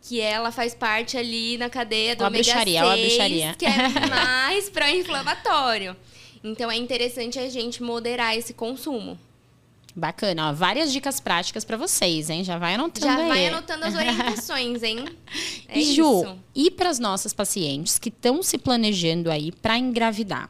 [0.00, 3.54] que ela faz parte ali na cadeia do ômega bruxaria, 6, bruxaria.
[3.58, 5.96] que é mais pró-inflamatório.
[6.42, 9.18] Então é interessante a gente moderar esse consumo.
[9.98, 12.44] Bacana, ó, várias dicas práticas para vocês, hein?
[12.44, 13.28] Já vai anotando Já aí.
[13.28, 15.04] vai anotando as orientações, hein?
[15.66, 16.38] É Ju, isso.
[16.54, 20.48] e para as nossas pacientes que estão se planejando aí para engravidar?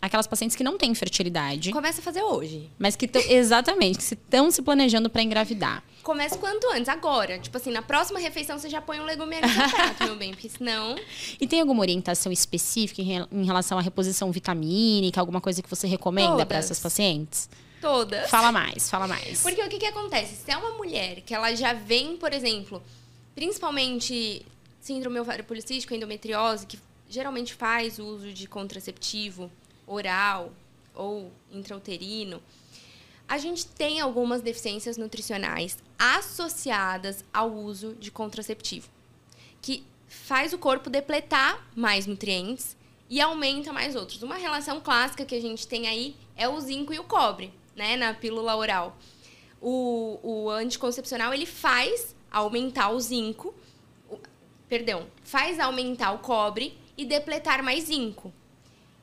[0.00, 1.72] Aquelas pacientes que não têm fertilidade.
[1.72, 2.70] Começa a fazer hoje.
[2.78, 5.82] Mas que estão, exatamente, que estão se planejando para engravidar.
[6.04, 7.38] Comece quanto antes, agora.
[7.40, 10.30] Tipo assim, na próxima refeição você já põe um legume ali no prato, meu bem,
[10.30, 10.94] porque senão.
[11.40, 16.46] E tem alguma orientação específica em relação à reposição vitamínica, alguma coisa que você recomenda
[16.46, 17.48] para essas pacientes?
[17.50, 17.67] Todas.
[18.28, 19.42] Fala mais, fala mais.
[19.42, 20.36] Porque o que, que acontece?
[20.36, 22.82] Se é uma mulher que ela já vem, por exemplo,
[23.34, 24.44] principalmente
[24.80, 29.50] síndrome ovário policístico, endometriose, que geralmente faz uso de contraceptivo
[29.86, 30.52] oral
[30.94, 32.42] ou intrauterino,
[33.28, 38.88] a gente tem algumas deficiências nutricionais associadas ao uso de contraceptivo,
[39.60, 42.76] que faz o corpo depletar mais nutrientes
[43.10, 44.22] e aumenta mais outros.
[44.22, 47.96] Uma relação clássica que a gente tem aí é o zinco e o cobre, né,
[47.96, 48.98] na pílula oral.
[49.60, 53.54] O, o anticoncepcional ele faz aumentar o zinco,
[54.10, 54.18] o,
[54.68, 58.32] perdão, faz aumentar o cobre e depletar mais zinco.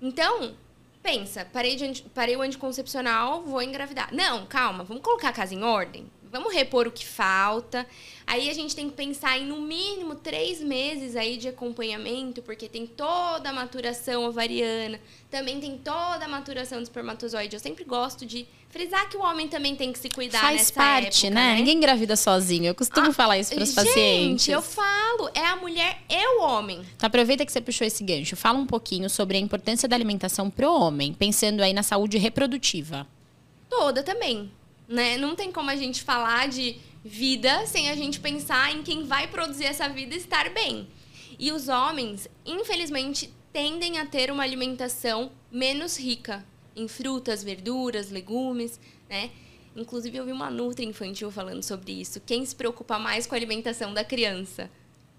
[0.01, 0.53] Então,
[1.01, 4.13] pensa, parei, de, parei o anticoncepcional, vou engravidar.
[4.13, 6.05] Não, calma, vamos colocar a casa em ordem.
[6.31, 7.85] Vamos repor o que falta.
[8.27, 12.67] Aí a gente tem que pensar em no mínimo três meses aí de acompanhamento, porque
[12.67, 17.55] tem toda a maturação ovariana, também tem toda a maturação do espermatozoide.
[17.55, 20.73] Eu sempre gosto de frisar que o homem também tem que se cuidar Faz nessa
[20.73, 21.53] parte, época, né?
[21.53, 21.55] né?
[21.59, 22.65] Ninguém engravida sozinho.
[22.65, 24.45] Eu costumo ah, falar isso para os pacientes.
[24.45, 26.85] Gente, eu falo, é a mulher e o homem.
[26.95, 28.35] Então, aproveita que você puxou esse gancho.
[28.35, 32.17] Fala um pouquinho sobre a importância da alimentação para o homem, pensando aí na saúde
[32.17, 33.07] reprodutiva.
[33.69, 34.51] Toda também
[34.87, 35.17] né?
[35.17, 39.27] Não tem como a gente falar de vida sem a gente pensar em quem vai
[39.27, 40.87] produzir essa vida estar bem.
[41.37, 46.45] E os homens, infelizmente, tendem a ter uma alimentação menos rica
[46.75, 49.31] em frutas, verduras, legumes, né?
[49.75, 52.21] Inclusive, eu vi uma Nutri infantil falando sobre isso.
[52.21, 54.71] Quem se preocupa mais com a alimentação da criança?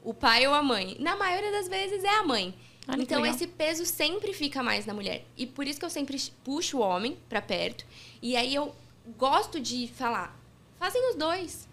[0.02, 0.96] O pai ou a mãe?
[0.98, 2.55] Na maioria das vezes é a mãe.
[2.88, 5.26] Olha então, esse peso sempre fica mais na mulher.
[5.37, 7.85] E por isso que eu sempre puxo o homem para perto.
[8.22, 8.74] E aí eu
[9.19, 10.38] gosto de falar,
[10.79, 11.69] fazem os dois.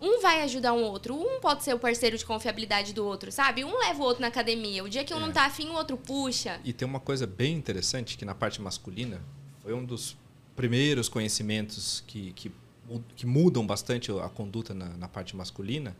[0.00, 1.14] Um vai ajudar um outro.
[1.14, 3.64] Um pode ser o parceiro de confiabilidade do outro, sabe?
[3.64, 4.84] Um leva o outro na academia.
[4.84, 5.20] O dia que um é.
[5.20, 6.60] não tá afim, o outro puxa.
[6.64, 9.20] E tem uma coisa bem interessante que na parte masculina
[9.60, 10.16] foi um dos
[10.54, 12.52] primeiros conhecimentos que, que,
[13.16, 15.96] que mudam bastante a conduta na, na parte masculina,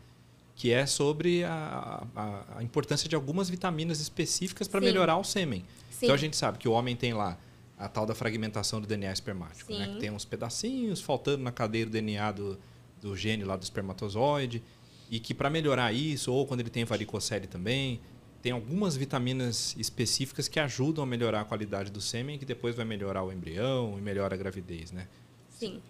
[0.55, 5.65] que é sobre a, a, a importância de algumas vitaminas específicas para melhorar o sêmen.
[5.89, 6.05] Sim.
[6.05, 7.37] Então a gente sabe que o homem tem lá
[7.79, 9.87] a tal da fragmentação do DNA espermático, né?
[9.93, 12.59] Que tem uns pedacinhos faltando na cadeia do DNA do,
[13.01, 14.61] do gene lá do espermatozoide
[15.09, 18.01] e que para melhorar isso, ou quando ele tem varicocele também,
[18.41, 22.85] tem algumas vitaminas específicas que ajudam a melhorar a qualidade do sêmen que depois vai
[22.85, 25.07] melhorar o embrião e melhora a gravidez, né?
[25.49, 25.81] Sim.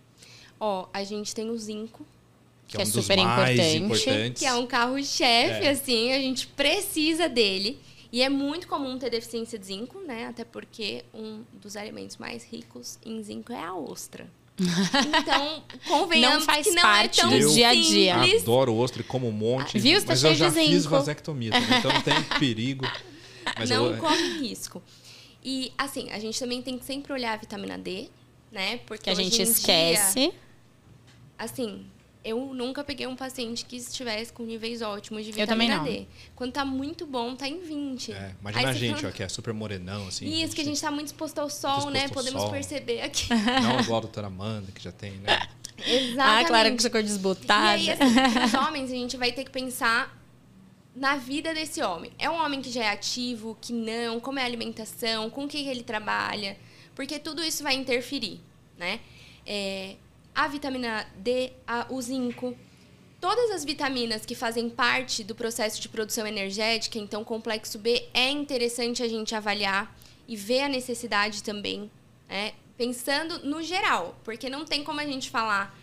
[0.59, 2.05] Ó, a gente tem o zinco,
[2.67, 5.69] que, que é, um é super importante, que é um carro-chefe, é.
[5.71, 7.79] assim, a gente precisa dele.
[8.11, 10.25] E é muito comum ter deficiência de zinco, né?
[10.27, 14.27] Até porque um dos alimentos mais ricos em zinco é a ostra.
[14.59, 18.15] Então, convenhamos não faz que não é parte é tão do dia a dia.
[18.25, 19.77] Eu adoro ostra e como um monte.
[19.77, 19.99] Ah, viu?
[19.99, 22.85] Tá mas eu já fiz vasectomia, então não tem perigo.
[23.57, 23.97] Mas não eu...
[23.97, 24.81] corre risco.
[25.43, 28.09] E, assim, a gente também tem que sempre olhar a vitamina D,
[28.51, 28.77] né?
[28.85, 30.19] Porque que a gente esquece.
[30.19, 30.33] Dia,
[31.37, 31.85] assim,
[32.23, 36.05] eu nunca peguei um paciente que estivesse com níveis ótimos de vitamina D.
[36.35, 38.11] Quando tá muito bom, tá em 20.
[38.11, 39.09] É, imagina Aí a gente, fala...
[39.09, 40.25] ó, que é super morenão, assim.
[40.25, 40.55] Isso, gente...
[40.55, 42.07] que a gente tá muito exposto ao sol, exposto né?
[42.09, 42.51] Podemos sol.
[42.51, 43.29] perceber aqui.
[43.63, 45.47] Não igual a doutora Amanda, que já tem, né?
[45.77, 46.19] Exatamente.
[46.19, 47.77] Ah, claro, com essa cor desbotada.
[47.77, 50.17] E aí, assim, os homens, a gente vai ter que pensar
[50.93, 52.11] na vida desse homem.
[52.19, 55.47] É um homem que já é ativo, que não, como é a alimentação, com o
[55.47, 56.57] que ele trabalha,
[56.93, 58.41] porque tudo isso vai interferir,
[58.77, 58.99] né?
[59.45, 59.95] É,
[60.39, 62.55] a vitamina D, a, o zinco.
[63.19, 68.29] todas as vitaminas que fazem parte do processo de produção energética, então complexo B é
[68.29, 69.93] interessante a gente avaliar
[70.25, 71.91] e ver a necessidade também,
[72.29, 72.53] né?
[72.77, 75.77] pensando no geral, porque não tem como a gente falar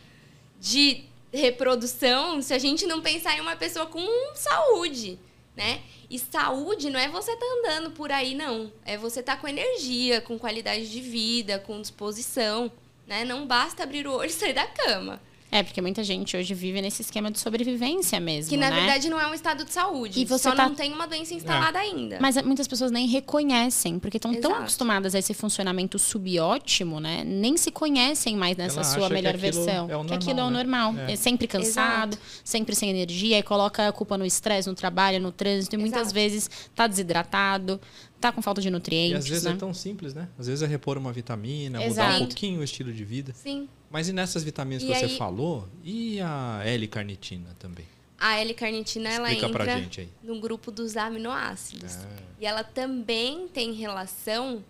[0.59, 5.19] de reprodução se a gente não pensar em uma pessoa com saúde,
[5.55, 5.83] né?
[6.09, 8.73] E saúde não é você estar tá andando por aí, não.
[8.87, 12.73] É você estar tá com energia, com qualidade de vida, com disposição,
[13.07, 13.25] né?
[13.25, 15.21] Não basta abrir o olho e sair da cama.
[15.51, 18.51] É, porque muita gente hoje vive nesse esquema de sobrevivência mesmo.
[18.51, 18.77] Que na né?
[18.77, 20.21] verdade não é um estado de saúde.
[20.21, 20.69] E você só tá...
[20.69, 21.83] não tem uma doença instalada é.
[21.83, 22.19] ainda.
[22.21, 27.23] Mas muitas pessoas nem reconhecem, porque estão tão acostumadas a esse funcionamento subótimo, né?
[27.25, 29.87] Nem se conhecem mais nessa Ela sua melhor versão.
[29.89, 30.93] É normal, que aquilo é o normal.
[30.93, 31.13] Né?
[31.13, 31.17] É.
[31.17, 32.41] sempre cansado, Exato.
[32.45, 35.91] sempre sem energia, e coloca a culpa no estresse, no trabalho, no trânsito, e Exato.
[35.91, 37.81] muitas vezes tá desidratado,
[38.21, 39.13] tá com falta de nutrientes.
[39.13, 39.53] E às vezes né?
[39.53, 40.29] é tão simples, né?
[40.39, 42.09] Às vezes é repor uma vitamina, Exato.
[42.09, 43.33] mudar um pouquinho o estilo de vida.
[43.35, 43.69] Sim.
[43.91, 45.09] Mas e nessas vitaminas e que aí...
[45.09, 45.69] você falou?
[45.85, 47.85] E a L-carnitina também?
[48.19, 49.83] A L-carnitina ela entra
[50.23, 51.97] no grupo dos aminoácidos.
[51.97, 52.09] É.
[52.41, 54.65] E ela também tem relação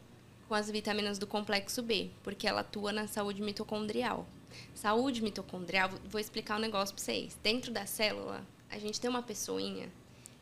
[0.48, 4.26] com as vitaminas do complexo B, porque ela atua na saúde mitocondrial.
[4.74, 7.36] Saúde mitocondrial, vou explicar um negócio para vocês.
[7.42, 9.88] Dentro da célula, a gente tem uma pessoinha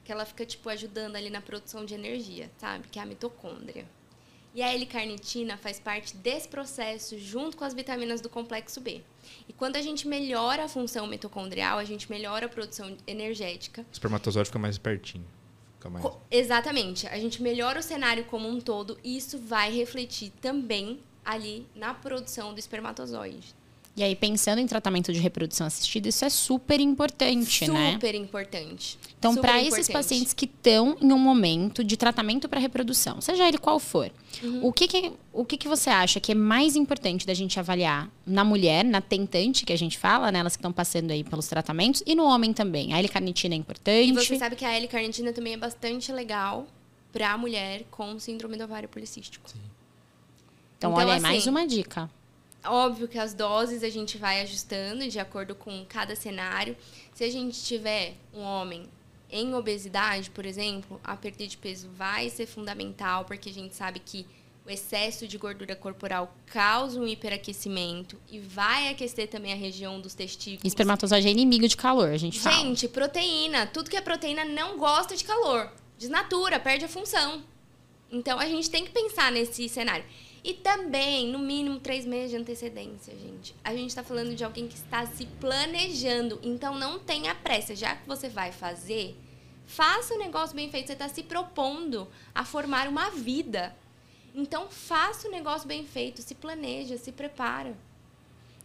[0.05, 2.89] que ela fica tipo ajudando ali na produção de energia, sabe?
[2.89, 3.87] Que é a mitocôndria.
[4.55, 9.03] E a L-carnitina faz parte desse processo junto com as vitaminas do complexo B.
[9.49, 13.83] E quando a gente melhora a função mitocondrial, a gente melhora a produção energética.
[13.83, 15.27] O espermatozoide fica mais pertinho.
[15.75, 16.07] Fica mais...
[16.31, 17.05] Exatamente.
[17.09, 21.93] A gente melhora o cenário como um todo e isso vai refletir também ali na
[21.93, 23.55] produção do espermatozoide.
[23.97, 27.93] E aí, pensando em tratamento de reprodução assistida, isso é super importante, super né?
[27.93, 28.99] Super importante.
[29.17, 33.57] Então, para esses pacientes que estão em um momento de tratamento para reprodução, seja ele
[33.57, 34.11] qual for,
[34.43, 34.67] uhum.
[34.67, 38.11] o, que, que, o que, que você acha que é mais importante da gente avaliar
[38.27, 40.41] na mulher, na tentante que a gente fala, né?
[40.41, 42.93] Elas que estão passando aí pelos tratamentos, e no homem também?
[42.93, 44.09] A L-carnitina é importante.
[44.09, 46.67] E você sabe que a L-carnitina também é bastante legal
[47.13, 49.49] para a mulher com síndrome do ovário policístico.
[49.49, 49.61] Sim.
[50.77, 52.11] Então, então olha, assim, mais uma dica.
[52.67, 56.77] Óbvio que as doses a gente vai ajustando de acordo com cada cenário.
[57.13, 58.89] Se a gente tiver um homem
[59.31, 63.99] em obesidade, por exemplo, a perda de peso vai ser fundamental, porque a gente sabe
[63.99, 64.27] que
[64.67, 70.15] o excesso de gordura corporal causa um hiperaquecimento e vai aquecer também a região dos
[70.15, 70.65] testículos.
[70.65, 72.57] Espermatozoide é inimigo de calor, a gente fala.
[72.57, 73.67] Gente, proteína.
[73.67, 75.71] Tudo que é proteína não gosta de calor.
[75.99, 77.45] Desnatura, perde a função.
[78.11, 80.05] Então, a gente tem que pensar nesse cenário.
[80.45, 83.57] E também, no mínimo, três meses de antecedência, gente.
[83.65, 86.39] A gente está falando de alguém que está se planejando.
[86.43, 87.75] Então, não tenha pressa.
[87.75, 89.17] Já que você vai fazer,
[89.67, 90.89] faça o negócio bem feito.
[90.89, 93.75] Você está se propondo a formar uma vida.
[94.35, 96.21] Então, faça o negócio bem feito.
[96.21, 97.75] Se planeja, se prepara.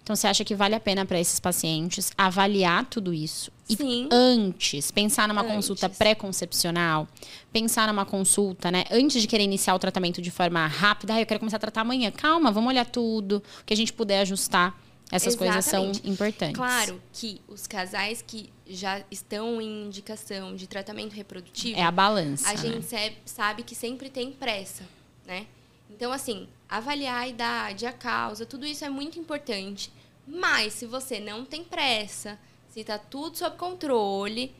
[0.04, 3.54] Então, você acha que vale a pena para esses pacientes avaliar tudo isso?
[3.69, 4.10] E Sim.
[4.12, 5.53] antes, pensar numa antes.
[5.53, 7.08] consulta pré-concepcional,
[7.53, 8.84] pensar numa consulta, né?
[8.89, 11.82] Antes de querer iniciar o tratamento de forma rápida, ah, eu quero começar a tratar
[11.82, 12.12] amanhã.
[12.12, 14.75] Calma, vamos olhar tudo, o que a gente puder ajustar.
[15.12, 15.53] Essas Exatamente.
[15.53, 16.55] coisas são importantes.
[16.55, 21.79] Claro que os casais que já estão em indicação de tratamento reprodutivo.
[21.79, 22.47] É a balança.
[22.47, 22.58] A né?
[22.58, 24.84] gente sabe que sempre tem pressa,
[25.25, 25.47] né?
[25.89, 29.91] Então, assim, avaliar a idade, a causa, tudo isso é muito importante.
[30.27, 32.38] Mas se você não tem pressa,
[32.69, 34.53] se tá tudo sob controle,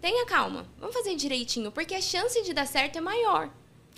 [0.00, 0.66] tenha calma.
[0.78, 3.50] Vamos fazer direitinho, porque a chance de dar certo é maior.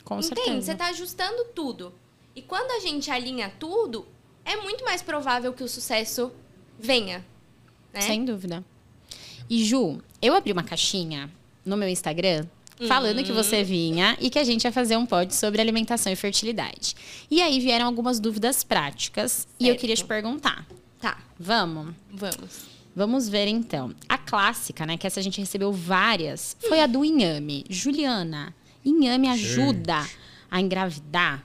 [0.05, 0.35] Com Entende?
[0.35, 0.62] certeza.
[0.62, 1.92] Você tá ajustando tudo.
[2.35, 4.07] E quando a gente alinha tudo,
[4.44, 6.33] é muito mais provável que o sucesso
[6.79, 7.25] venha.
[7.92, 8.01] Né?
[8.01, 8.64] Sem dúvida.
[9.51, 11.31] E Ju, eu abri uma caixinha
[11.64, 12.47] no meu Instagram
[12.87, 13.64] falando que você uhum.
[13.64, 16.94] vinha e que a gente ia fazer um pod sobre alimentação e fertilidade.
[17.31, 19.55] E aí vieram algumas dúvidas práticas certo.
[19.59, 20.64] e eu queria te perguntar.
[21.01, 21.18] Tá.
[21.38, 21.94] Vamos?
[22.12, 22.78] Vamos.
[22.99, 23.95] Vamos ver então.
[24.09, 27.65] A clássica, né, que essa a gente recebeu várias, foi a do inhame.
[27.71, 28.53] Juliana,
[28.85, 30.19] inhame ajuda gente.
[30.51, 31.45] a engravidar?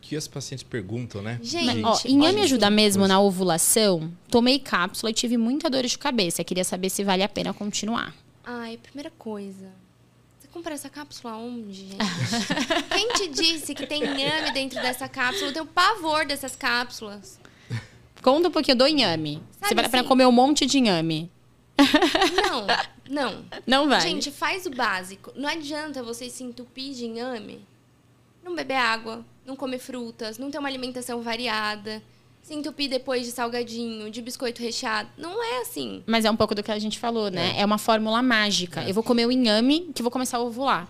[0.00, 1.40] que as pacientes perguntam, né?
[1.42, 4.12] Gente, ó, inhame ajuda mesmo na ovulação?
[4.30, 6.44] Tomei cápsula e tive muita dor de cabeça.
[6.44, 8.14] Queria saber se vale a pena continuar.
[8.44, 9.82] Ai, primeira coisa
[10.52, 11.96] comprar essa cápsula onde, gente?
[12.92, 15.48] Quem te disse que tem inhame dentro dessa cápsula?
[15.48, 17.40] Eu tenho pavor dessas cápsulas.
[18.22, 19.42] Conta um pouquinho do inhame.
[19.52, 19.90] Sabe Você vai assim?
[19.90, 21.30] para comer um monte de inhame.
[21.78, 22.66] Não,
[23.10, 23.44] não.
[23.66, 24.00] Não vai.
[24.00, 25.32] Gente, faz o básico.
[25.34, 27.66] Não adianta você se entupir de inhame,
[28.42, 32.02] não beber água, não comer frutas, não ter uma alimentação variada
[32.42, 35.08] se entupir depois de salgadinho, de biscoito recheado.
[35.16, 36.02] Não é assim.
[36.06, 37.54] Mas é um pouco do que a gente falou, né?
[37.56, 38.82] É, é uma fórmula mágica.
[38.82, 38.90] É.
[38.90, 40.88] Eu vou comer o inhame que vou começar a ovular.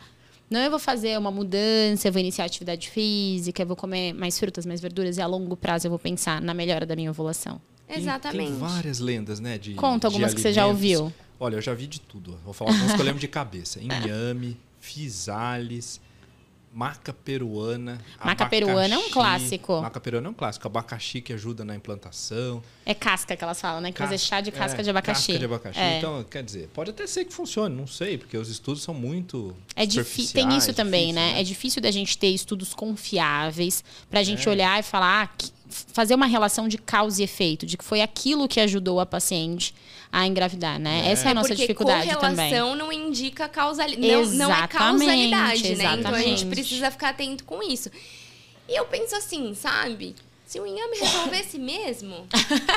[0.53, 4.38] Não eu vou fazer uma mudança, eu vou iniciar atividade física, eu vou comer mais
[4.38, 7.59] frutas, mais verduras e a longo prazo eu vou pensar na melhora da minha ovulação.
[7.88, 8.50] Exatamente.
[8.50, 9.57] Tem várias lendas, né?
[9.57, 11.11] De, Conta algumas de que você já ouviu.
[11.40, 12.38] Olha, eu já vi de tudo.
[12.44, 13.80] Vou falar alguns que eu lembro de cabeça.
[13.80, 15.98] Inhame, fisales,
[16.73, 18.01] maca peruana.
[18.25, 19.81] Maca peruana é um clássico.
[19.83, 20.66] Maca peruana é um clássico.
[20.66, 22.62] Abacaxi que ajuda na implantação.
[22.87, 23.93] É casca que elas falam, né?
[23.93, 25.27] Que fazer chá de casca é, de abacaxi.
[25.33, 25.79] Casca de abacaxi.
[25.81, 25.99] É.
[25.99, 29.55] Então, quer dizer, pode até ser que funcione, não sei, porque os estudos são muito.
[29.77, 30.33] É difícil.
[30.33, 31.33] Tem isso também, difícil, né?
[31.35, 31.41] né?
[31.41, 34.51] É difícil da gente ter estudos confiáveis pra gente É.
[34.51, 38.01] olhar e falar, ah, que- fazer uma relação de causa e efeito, de que foi
[38.01, 39.75] aquilo que ajudou a paciente
[40.12, 41.07] a engravidar, né?
[41.07, 41.11] É.
[41.12, 42.37] Essa é a nossa Porque dificuldade também.
[42.51, 44.07] correlação não indica causalidade.
[44.07, 44.68] Não, não é Exatamente,
[45.31, 45.95] causalidade, né?
[45.99, 47.91] Então a gente precisa ficar atento com isso.
[48.68, 50.14] E eu penso assim, sabe?
[50.47, 52.27] Se o inhame resolvesse mesmo,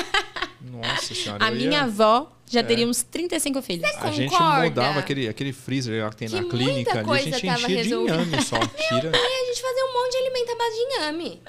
[0.61, 1.45] Nossa senhora.
[1.45, 2.63] A minha ia- avó já É.
[2.63, 3.83] teria uns 35 filhos.
[4.01, 7.03] A gente mudava aquele, aquele freezer lá que tem Que na muita clínica ali, a
[7.03, 8.15] coisa gente tava enchia de resolvida.
[8.15, 8.57] inhame só.
[8.59, 9.11] Tira.
[9.13, 11.41] e a gente fazia um monte de alimento à base de inhame.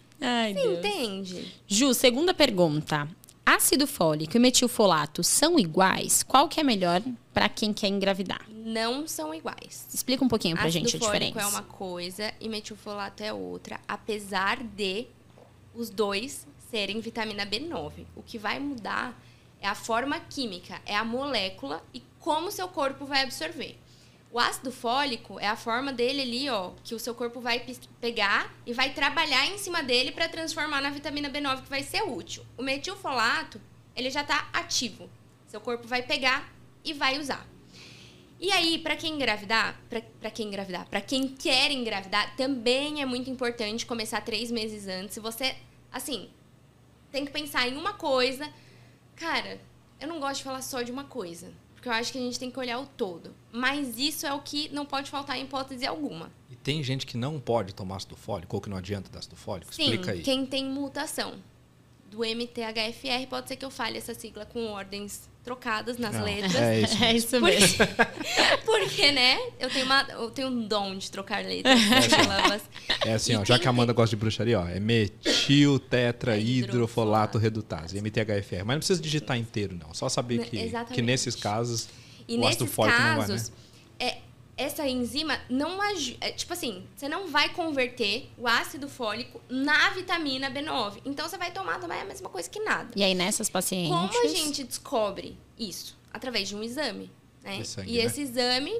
[0.20, 1.54] Ai, Você entende?
[1.66, 3.08] Ju, segunda pergunta.
[3.44, 6.22] Ácido fólico e metilfolato são iguais?
[6.22, 7.00] Qual que é melhor
[7.32, 8.44] para quem quer engravidar?
[8.50, 9.86] Não são iguais.
[9.94, 11.40] Explica um pouquinho pra Ácido gente a fólico diferença.
[11.40, 15.06] é uma coisa e metilfolato é outra, apesar de
[15.74, 17.92] os dois serem vitamina B9.
[18.16, 19.16] O que vai mudar
[19.60, 23.78] é a forma química, é a molécula e como o seu corpo vai absorver.
[24.36, 27.58] O ácido fólico é a forma dele ali, ó, que o seu corpo vai
[28.02, 32.02] pegar e vai trabalhar em cima dele para transformar na vitamina B9 que vai ser
[32.02, 32.44] útil.
[32.54, 33.58] O metilfolato,
[33.96, 35.08] ele já tá ativo.
[35.46, 36.52] Seu corpo vai pegar
[36.84, 37.48] e vai usar.
[38.38, 43.30] E aí, para quem engravidar, para quem engravidar, para quem quer engravidar, também é muito
[43.30, 45.14] importante começar três meses antes.
[45.14, 45.56] Se você,
[45.90, 46.28] assim,
[47.10, 48.46] tem que pensar em uma coisa.
[49.14, 49.58] Cara,
[49.98, 52.38] eu não gosto de falar só de uma coisa, porque eu acho que a gente
[52.38, 53.34] tem que olhar o todo.
[53.58, 56.30] Mas isso é o que não pode faltar em hipótese alguma.
[56.50, 59.34] E tem gente que não pode tomar ácido fólico ou que não adianta dar ácido
[59.34, 59.74] fólico?
[59.74, 60.20] Sim, Explica aí.
[60.22, 61.34] quem tem mutação
[62.10, 66.54] do MTHFR, pode ser que eu fale essa sigla com ordens trocadas nas Não, letras.
[66.54, 66.96] É isso.
[67.04, 67.78] É isso mesmo.
[68.64, 69.38] Porque, né?
[69.58, 71.78] Eu tenho, uma, eu tenho um dom de trocar letras.
[71.80, 72.62] Sílabas.
[73.04, 76.36] É assim, ó, já que a Amanda tem- gosta de bruxaria, ó, é metil, tetra,
[76.36, 78.64] É hidrofolato, redutase, MTHFR.
[78.64, 79.94] Mas não precisa digitar inteiro, não.
[79.94, 80.94] Só saber Ne- que, exatamente.
[80.94, 81.88] que nesses casos
[82.28, 82.96] E o nesses não vai, né?
[82.96, 83.52] casos,
[83.98, 84.18] é,
[84.56, 86.18] essa enzima não ajuda.
[86.20, 91.02] É, tipo assim, você não vai converter o ácido fólico na vitamina B9.
[91.04, 92.90] Então você vai tomar também a mesma coisa que nada.
[92.96, 93.90] E aí, nessas pacientes.
[93.90, 95.96] Como a gente descobre isso?
[96.12, 97.10] Através de um exame.
[97.42, 97.58] Né?
[97.58, 98.04] De sangue, e né?
[98.04, 98.72] esse exame,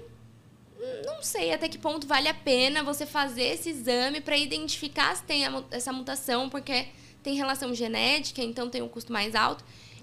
[1.04, 5.22] não sei até que ponto vale a pena você fazer esse exame para identificar se
[5.24, 6.88] tem essa mutação, porque
[7.22, 9.62] tem relação genética, então tem um custo mais alto.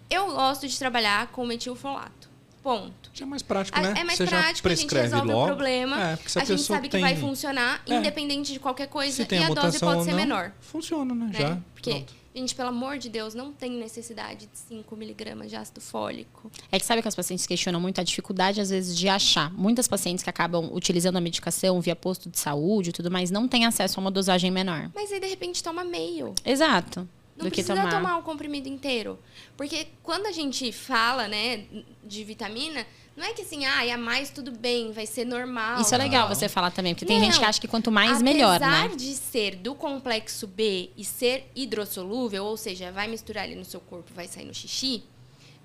[0.10, 2.30] Eu gosto de trabalhar com metilfolato.
[2.62, 3.03] Ponto.
[3.14, 3.94] Já é mais prático, A- né?
[3.98, 5.44] É mais Você já prático, a gente prescreve resolve logo.
[5.44, 5.96] o problema.
[6.02, 7.96] É, a, a gente sabe que tem, vai funcionar, É.
[7.96, 10.52] independente de qualquer coisa, Se tem e a a dose pode ser não, menor.
[10.60, 11.26] Funciona, né?
[11.28, 11.40] né?
[11.40, 11.58] Já.
[11.76, 12.14] Porque, Pronto.
[12.36, 16.52] gente, pelo amor de Deus, não tem necessidade de 5 miligramas de ácido fólico.
[16.72, 19.52] É que sabe que as pacientes questionam muito a dificuldade, às vezes, de achar.
[19.54, 23.48] Muitas pacientes que acabam utilizando a medicação via posto de saúde e tudo mais não
[23.48, 24.90] têm acesso a uma dosagem menor.
[24.96, 26.34] Mas aí, de repente, toma meio.
[26.44, 27.08] Exato.
[27.36, 27.90] Não precisa tomar.
[27.90, 28.18] tomar.
[28.18, 29.18] o comprimido inteiro.
[29.58, 31.64] Porque quando a gente fala, né,
[32.04, 32.86] de vitamina,
[33.16, 35.82] não é que assim, ah, a mais tudo bem, vai ser normal.
[35.82, 36.36] Isso é legal Não.
[36.36, 37.26] você falar também, porque tem Não.
[37.26, 38.96] gente que acha que quanto mais, melhor, Apesar né?
[38.96, 43.80] de ser do complexo B e ser hidrossolúvel, ou seja, vai misturar ali no seu
[43.80, 45.04] corpo, vai sair no xixi,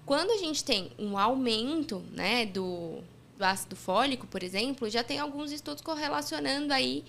[0.04, 3.00] quando a gente tem um aumento, né, do,
[3.36, 7.04] do ácido fólico, por exemplo, já tem alguns estudos correlacionando aí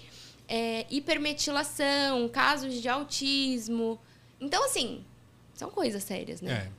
[0.50, 4.00] é, hipermetilação, casos de autismo.
[4.40, 5.04] Então, assim,
[5.54, 6.70] são coisas sérias, né?
[6.76, 6.79] É.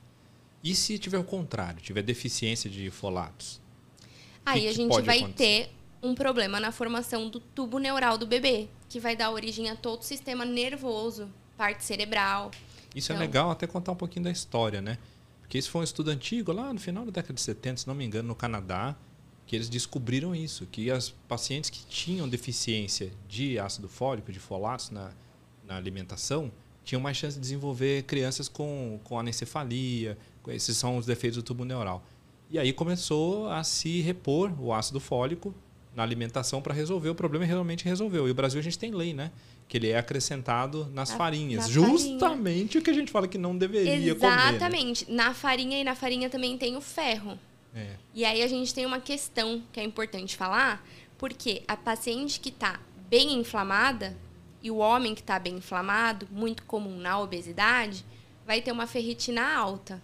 [0.63, 3.61] E se tiver o contrário, tiver deficiência de folatos?
[4.45, 5.67] Aí que a gente vai acontecer?
[5.67, 5.71] ter
[6.03, 10.01] um problema na formação do tubo neural do bebê, que vai dar origem a todo
[10.01, 12.51] o sistema nervoso, parte cerebral.
[12.95, 14.99] Isso é Então- legal até contar um pouquinho da história, né?
[15.41, 17.95] Porque isso foi um estudo antigo, lá no final da década de 70, se não
[17.95, 18.97] me engano, no Canadá,
[19.47, 24.91] que eles descobriram isso, que as pacientes que tinham deficiência de ácido fólico, de folatos
[24.91, 25.11] na,
[25.67, 26.53] na alimentação,
[26.85, 30.17] tinham mais chance de desenvolver crianças com, com anencefalia,
[30.49, 32.03] esses são os defeitos do tubo neural.
[32.51, 35.55] E aí começou a se repor o ácido fólico
[35.95, 38.26] na alimentação para resolver o problema e realmente resolveu.
[38.26, 39.30] E o Brasil a gente tem lei, né?
[39.68, 41.64] Que ele é acrescentado nas Na- farinhas.
[41.66, 44.30] na justamente o que a gente fala que não deveria comer.
[44.36, 44.49] né?
[44.51, 45.11] Exatamente.
[45.11, 47.38] Na farinha e na farinha também tem o ferro.
[47.74, 47.95] É.
[48.14, 50.84] E aí a gente tem uma questão que é importante falar,
[51.18, 54.16] porque a paciente que está bem inflamada
[54.62, 58.05] e o homem que está bem inflamado, muito comum na obesidade,
[58.47, 60.03] vai ter uma ferritina alta.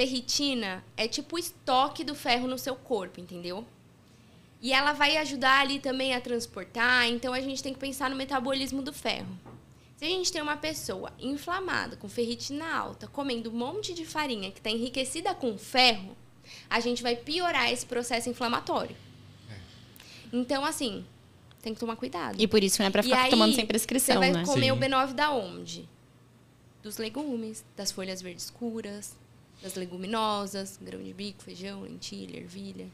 [0.00, 3.66] Ferritina é tipo o estoque do ferro no seu corpo, entendeu?
[4.58, 8.16] E ela vai ajudar ali também a transportar, então a gente tem que pensar no
[8.16, 9.38] metabolismo do ferro.
[9.98, 14.50] Se a gente tem uma pessoa inflamada, com ferritina alta, comendo um monte de farinha
[14.50, 16.16] que está enriquecida com ferro,
[16.70, 18.96] a gente vai piorar esse processo inflamatório.
[19.50, 19.54] É.
[20.32, 21.04] Então, assim,
[21.60, 22.40] tem que tomar cuidado.
[22.40, 24.46] E por isso não é pra E ficar aí, tomando sem prescrição, Você vai né?
[24.46, 24.72] comer Sim.
[24.72, 25.86] o B9 da onde?
[26.82, 29.14] Dos legumes, das folhas verdes escuras,
[29.62, 32.86] das leguminosas, grão de bico, feijão, lentilha, ervilha.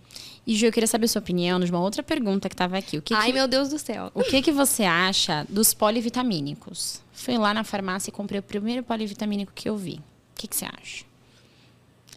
[0.47, 2.99] E Ju, eu queria saber a sua opinião de uma outra pergunta que tava aqui.
[2.99, 4.11] O que, Ai, que, meu Deus do céu.
[4.15, 7.01] o que, que você acha dos polivitamínicos?
[7.13, 9.95] Fui lá na farmácia e comprei o primeiro polivitamínico que eu vi.
[9.95, 10.03] O
[10.37, 11.05] que, que você acha?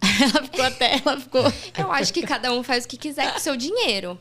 [0.21, 1.43] ela ficou até, ela ficou.
[1.77, 4.17] Eu acho que cada um faz o que quiser com o seu dinheiro.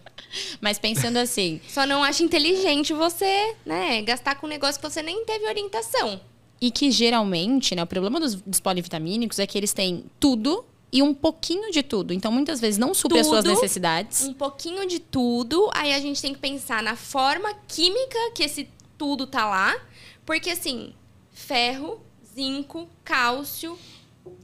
[0.60, 5.02] Mas pensando assim, Só não acho inteligente você, né, gastar com um negócio que você
[5.02, 6.20] nem teve orientação.
[6.60, 11.02] E que geralmente, né, o problema dos, dos polivitamínicos é que eles têm tudo e
[11.02, 12.12] um pouquinho de tudo.
[12.12, 13.54] Então, muitas vezes não supre as suas Tudo.
[13.54, 14.22] necessidades.
[14.22, 18.68] Um pouquinho de tudo, aí a gente tem que pensar na forma química que esse
[18.96, 19.76] tudo tá lá.
[20.24, 20.94] Porque, assim,
[21.30, 22.00] ferro,
[22.34, 23.78] zinco, cálcio,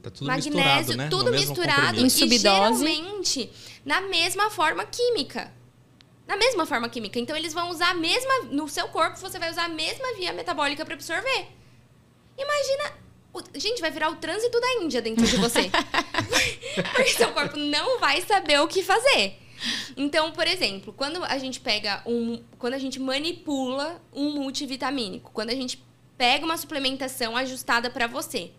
[0.01, 1.09] Tá tudo magnésio, misturado, né?
[1.09, 1.99] tudo misturado.
[1.99, 2.35] Em subdose.
[2.35, 3.49] e geralmente
[3.83, 5.51] na mesma forma química.
[6.27, 7.19] Na mesma forma química.
[7.19, 10.33] Então eles vão usar a mesma no seu corpo, você vai usar a mesma via
[10.33, 11.47] metabólica para absorver.
[12.37, 12.93] Imagina,
[13.33, 15.69] o- gente, vai virar o trânsito da Índia dentro de você.
[16.95, 19.37] Porque seu corpo não vai saber o que fazer.
[19.95, 25.49] Então, por exemplo, quando a gente pega um, quando a gente manipula um multivitamínico, quando
[25.49, 25.81] a gente
[26.17, 28.51] pega uma suplementação ajustada para você,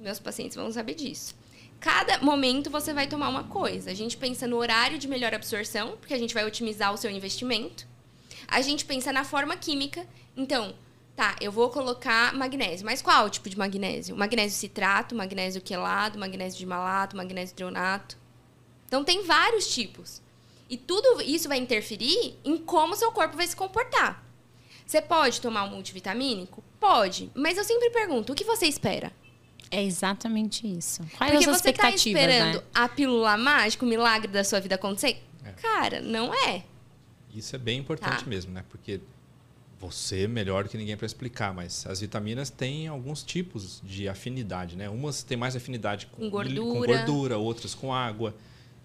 [0.00, 1.34] meus pacientes vão saber disso.
[1.78, 3.90] Cada momento você vai tomar uma coisa.
[3.90, 7.10] A gente pensa no horário de melhor absorção, porque a gente vai otimizar o seu
[7.10, 7.86] investimento.
[8.48, 10.06] A gente pensa na forma química.
[10.36, 10.74] Então,
[11.16, 12.84] tá, eu vou colocar magnésio.
[12.84, 14.14] Mas qual tipo de magnésio?
[14.16, 18.16] Magnésio citrato, magnésio quelado, magnésio de malato, magnésio trionato.
[18.86, 20.22] Então, tem vários tipos.
[20.68, 24.24] E tudo isso vai interferir em como seu corpo vai se comportar.
[24.86, 26.62] Você pode tomar um multivitamínico?
[26.78, 27.30] Pode.
[27.34, 29.10] Mas eu sempre pergunto, o que você espera?
[29.70, 31.02] É exatamente isso.
[31.16, 32.64] Quais Porque as você tá expectativas, esperando né?
[32.72, 35.20] a pílula mágica, o milagre da sua vida acontecer?
[35.44, 35.50] É.
[35.52, 36.62] Cara, não é.
[37.34, 38.30] Isso é bem importante Tá.
[38.30, 38.64] mesmo, né?
[38.68, 39.00] Porque
[39.78, 44.08] você é melhor do que ninguém para explicar, mas as vitaminas têm alguns tipos de
[44.08, 44.88] afinidade, né?
[44.88, 46.80] Umas têm mais afinidade com, Com gordura.
[46.80, 48.34] com gordura, outras com água.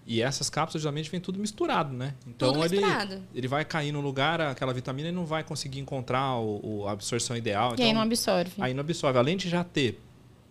[0.06, 2.14] E essas cápsulas geralmente vem tudo misturado, né?
[2.26, 3.22] Então Tudo ele, misturado.
[3.34, 6.92] ele vai cair no lugar, aquela vitamina, e não vai conseguir encontrar o, o- a
[6.92, 7.70] absorção ideal.
[7.70, 8.52] E então, aí não absorve.
[8.58, 9.18] aí não absorve.
[9.18, 10.00] Além de já ter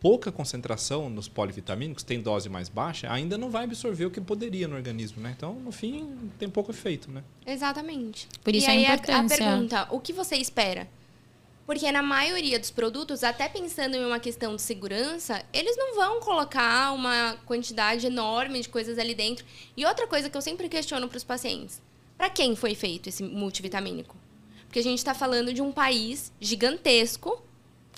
[0.02, 4.68] pouca concentração nos polivitamínicos, tem dose mais baixa, ainda não vai absorver o que poderia
[4.68, 5.34] no organismo, né?
[5.38, 7.24] Então, no fim, tem pouco efeito, né?
[7.46, 8.28] Exatamente.
[8.44, 9.36] Por isso e a aí importância.
[9.36, 10.90] A, pergunta, o que você espera?
[11.68, 16.20] Porque na maioria dos produtos, até pensando em uma questão de segurança, eles não vão
[16.20, 19.46] colocar uma quantidade enorme de coisas ali dentro.
[19.78, 21.80] E outra coisa que eu sempre questiono para os pacientes:
[22.18, 24.18] para quem foi feito esse multivitamínico?
[24.66, 27.42] Porque a gente está falando de um país gigantesco,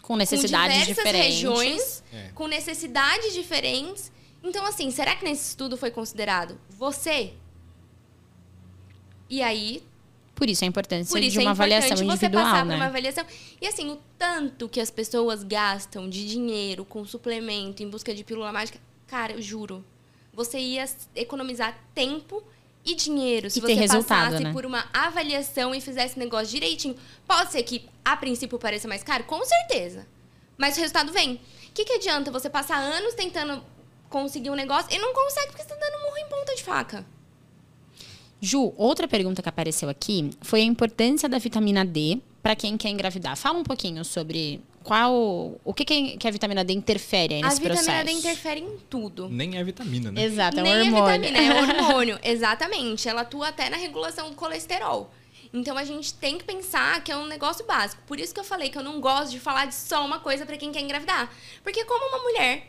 [0.04, 1.34] Com necessidades com diversas diferentes.
[1.36, 2.30] regiões, É.
[2.36, 4.12] com necessidades diferentes.
[4.43, 7.34] Então, assim, será que nesse estudo foi considerado você?
[9.30, 9.82] E aí,
[10.36, 12.74] Por isso a importância por isso de uma é importante avaliação você individual, passar né?
[12.74, 13.26] por uma avaliação.
[13.62, 18.24] E assim, o tanto que as pessoas gastam de dinheiro com suplemento em busca de
[18.24, 19.86] pílula mágica, cara, eu juro,
[20.34, 20.86] você ia
[21.16, 22.43] economizar tempo
[22.86, 24.52] e dinheiro se E você passasse né?
[24.52, 26.96] por uma avaliação e fizesse negócio direitinho.
[27.26, 30.06] Pode ser que a princípio pareça mais caro, com certeza.
[30.58, 31.36] Mas o resultado vem.
[31.36, 33.64] O que, que adianta você passar anos tentando
[34.10, 37.06] conseguir um negócio e não consegue porque você tá dando murro em ponta de faca?
[38.40, 42.90] Ju, outra pergunta que apareceu aqui foi a importância da vitamina D para quem quer
[42.90, 43.38] engravidar.
[43.38, 45.14] Fala um pouquinho sobre qual
[45.64, 48.06] o que, que que a vitamina D interfere aí A nesse vitamina processo.
[48.06, 49.30] D interfere em tudo.
[49.30, 50.24] Nem é vitamina, né?
[50.24, 51.08] Exato, é um Nem hormônio.
[51.08, 52.20] é vitamina, é hormônio.
[52.24, 53.08] Exatamente.
[53.10, 55.12] Ela atua até na regulação do colesterol.
[55.54, 58.02] Então a gente tem que pensar que é um negócio básico.
[58.08, 60.46] Por isso que eu falei que eu não gosto de falar de só uma coisa
[60.46, 61.32] pra quem quer engravidar.
[61.64, 62.68] Porque como uma mulher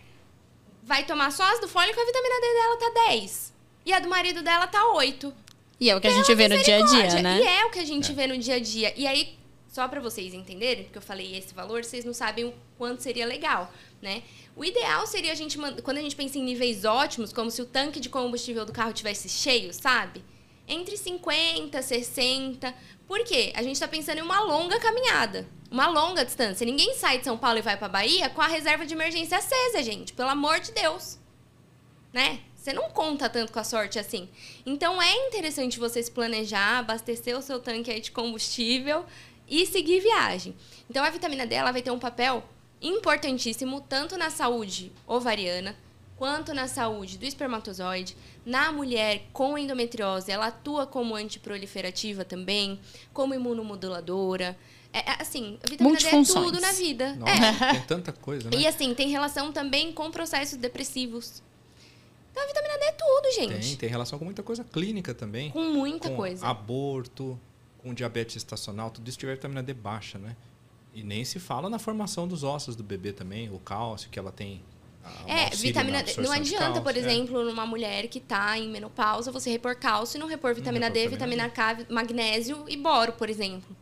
[0.83, 3.53] vai tomar só as do fólico, a vitamina D dela tá 10.
[3.87, 5.33] E a do marido dela tá 8.
[5.81, 7.41] E é o que a gente vê no dia a dia, né?
[7.41, 8.93] E é o que a gente vê no dia a dia.
[8.97, 9.37] E aí,
[9.75, 13.27] só pra vocês entenderem, porque eu falei esse valor, vocês não sabem o quanto seria
[13.27, 14.22] legal, né?
[14.55, 17.66] O ideal seria a gente, quando a gente pensa em níveis ótimos, como se o
[17.66, 20.25] tanque de combustível do carro tivesse cheio, sabe?
[20.68, 22.72] Entre 50, 60.
[23.05, 23.53] Por quê?
[23.57, 25.45] A gente tá pensando em uma longa caminhada.
[25.68, 26.64] Uma longa distância.
[26.64, 29.83] Ninguém sai de São Paulo e vai pra Bahia com a reserva de emergência acesa,
[29.83, 30.12] gente.
[30.12, 31.18] Pelo amor de Deus
[32.14, 32.39] né?
[32.55, 34.29] Você não conta tanto com a sorte assim.
[34.64, 39.05] Então é interessante você se planejar, abastecer o seu tanque aí de combustível
[39.49, 40.55] e seguir viagem.
[40.88, 42.42] Então a vitamina D ela vai ter um papel
[42.80, 45.76] importantíssimo tanto na saúde ovariana
[46.16, 48.16] quanto na saúde do espermatozoide,
[48.47, 52.78] na mulher com endometriose, ela atua como antiproliferativa também,
[53.12, 54.57] como imunomoduladora.
[54.92, 57.16] É, é, assim, a vitamina D é tudo na vida.
[57.16, 57.72] Nossa, É.
[57.72, 58.57] tem tanta coisa, né?
[58.57, 61.42] E assim, tem relação também com processos depressivos.
[62.30, 63.68] Então a vitamina D é tudo, gente.
[63.70, 65.51] Tem, tem relação com muita coisa clínica também.
[65.51, 66.47] Com muita com coisa.
[66.47, 67.38] Aborto,
[67.85, 70.35] com diabetes estacional, tudo isso tiver vitamina D baixa, né?
[70.95, 74.32] E nem se fala na formação dos ossos do bebê também, o cálcio que ela
[74.32, 74.62] tem.
[75.26, 76.14] É, vitamina D.
[76.16, 76.99] Não adianta, por é.
[76.99, 77.45] exemplo, é.
[77.45, 81.09] numa mulher que está em menopausa, você repor cálcio e não repor vitamina não D,
[81.09, 83.76] vitamina K, magnésio e boro, por exemplo.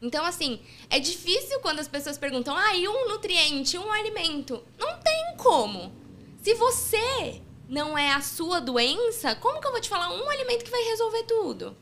[0.00, 4.62] Então, assim, é difícil quando as pessoas perguntam, ah, e um nutriente, um alimento?
[4.78, 5.92] Não tem como.
[6.40, 10.64] Se você não é a sua doença, como que eu vou te falar um alimento
[10.64, 11.76] que vai resolver tudo?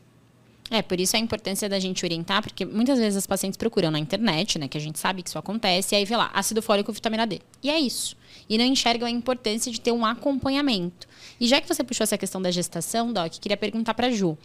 [0.71, 3.97] É, por isso a importância da gente orientar, porque muitas vezes as pacientes procuram na
[3.97, 6.91] internet, né, que a gente sabe que isso acontece, e aí vê lá, ácido fólico,
[6.91, 7.41] vitamina D.
[7.63, 8.15] E é isso.
[8.47, 11.07] E não enxergam a importância de ter um acompanhamento.
[11.39, 14.37] E já que você puxou essa questão da gestação, Doc, queria perguntar para Ju.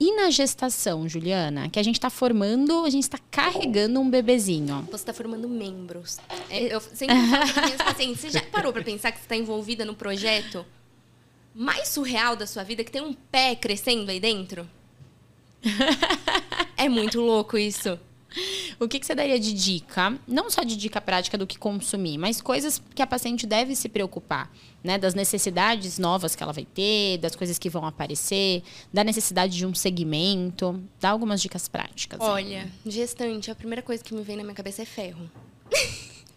[0.00, 4.86] E na gestação, Juliana, que a gente está formando, a gente está carregando um bebezinho.
[4.90, 6.18] Você está formando membros.
[6.50, 9.36] É, eu sempre falo para minhas pacientes, você já parou para pensar que você está
[9.36, 10.64] envolvida no projeto
[11.54, 14.68] mais surreal da sua vida, que tem um pé crescendo aí dentro?
[16.76, 17.98] é muito louco isso.
[18.78, 20.16] O que, que, você daria de dica?
[20.26, 23.88] Não só de dica prática do que consumir, mas coisas que a paciente deve se
[23.88, 24.52] preocupar,
[24.84, 24.98] né?
[24.98, 29.66] Das necessidades novas que ela vai ter, das coisas que vão aparecer, da necessidade de
[29.66, 30.80] um segmento.
[31.00, 32.20] Dá algumas dicas práticas.
[32.20, 32.90] Olha, aí.
[32.90, 35.28] gestante, a primeira coisa que me vem na minha cabeça é ferro.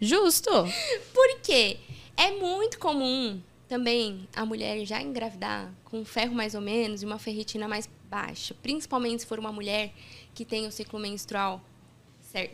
[0.00, 0.50] Justo!
[1.12, 1.78] Por quê?
[2.16, 3.40] É muito comum
[3.72, 8.54] também a mulher já engravidar com ferro mais ou menos e uma ferritina mais baixa,
[8.62, 9.94] principalmente se for uma mulher
[10.34, 11.58] que tem o ciclo menstrual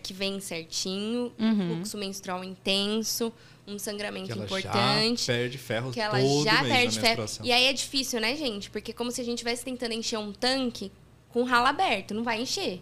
[0.01, 1.75] que vem certinho, uhum.
[1.75, 3.33] fluxo menstrual intenso,
[3.67, 5.23] um sangramento que ela importante.
[5.23, 7.25] Já perde ferro que ela já perde ferro.
[7.43, 8.71] E aí é difícil, né, gente?
[8.71, 10.93] Porque é como se a gente estivesse tentando encher um tanque
[11.31, 12.81] com ralo aberto, não vai encher.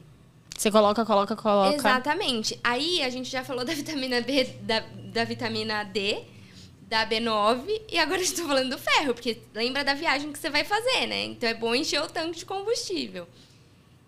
[0.55, 1.75] Você coloca, coloca, coloca.
[1.75, 2.59] Exatamente.
[2.63, 6.36] Aí a gente já falou da vitamina B, da, da vitamina D
[6.89, 10.65] da B9 e agora estou falando do ferro, porque lembra da viagem que você vai
[10.65, 11.25] fazer, né?
[11.25, 13.27] Então é bom encher o tanque de combustível.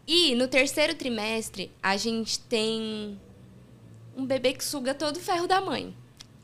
[0.07, 3.19] E no terceiro trimestre, a gente tem
[4.17, 5.95] um bebê que suga todo o ferro da mãe.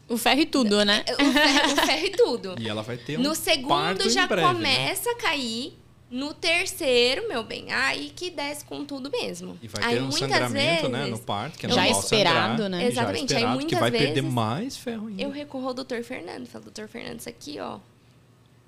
[0.09, 1.03] O ferro e tudo, né?
[1.19, 2.55] O ferro, o ferro e tudo.
[2.61, 4.55] E ela vai ter um No segundo já breve, né?
[4.55, 5.17] começa né?
[5.17, 5.79] a cair
[6.15, 9.59] no terceiro, meu bem, aí que desce com tudo mesmo.
[9.61, 12.63] E vai aí, ter um sangramento, né, vezes, né, no parto, que é já esperado,
[12.63, 12.87] sangrar, né?
[12.87, 13.19] Exatamente.
[13.19, 15.21] Já esperado, aí muitas que vai vezes, perder mais ferro ainda.
[15.21, 17.81] Eu recorro ao doutor Fernando, falo, doutor Fernando, isso aqui, ó,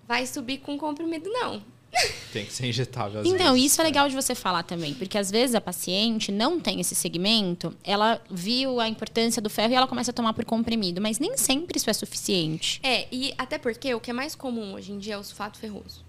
[0.09, 1.62] vai subir com comprimido não.
[2.32, 5.16] Tem que ser injetável às Então, vezes, isso é legal de você falar também, porque
[5.16, 9.76] às vezes a paciente não tem esse segmento, ela viu a importância do ferro e
[9.76, 12.80] ela começa a tomar por comprimido, mas nem sempre isso é suficiente.
[12.82, 15.61] É, e até porque o que é mais comum hoje em dia é o sulfato
[15.61, 16.05] ferroso.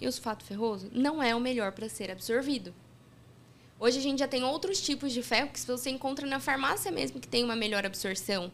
[0.00, 2.74] E o sulfato ferroso não é o melhor para ser absorvido.
[3.78, 7.20] Hoje a gente já tem outros tipos de ferro que você encontra na farmácia mesmo
[7.20, 8.50] que tem uma melhor absorção.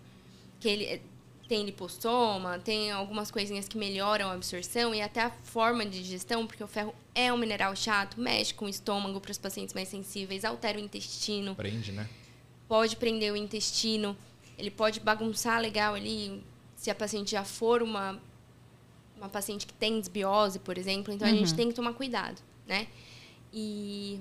[0.60, 1.02] Que ele
[1.48, 6.46] tem lipossoma, tem algumas coisinhas que melhoram a absorção e até a forma de digestão,
[6.46, 9.88] porque o ferro é um mineral chato, mexe com o estômago para os pacientes mais
[9.88, 11.54] sensíveis, altera o intestino.
[11.54, 12.08] Prende, né?
[12.68, 14.16] Pode prender o intestino,
[14.58, 16.42] ele pode bagunçar legal ali,
[16.74, 18.20] se a paciente já for uma
[19.16, 21.34] uma paciente que tem desbiose, por exemplo, então uhum.
[21.34, 21.56] a gente uhum.
[21.56, 22.86] tem que tomar cuidado, né?
[23.52, 24.20] E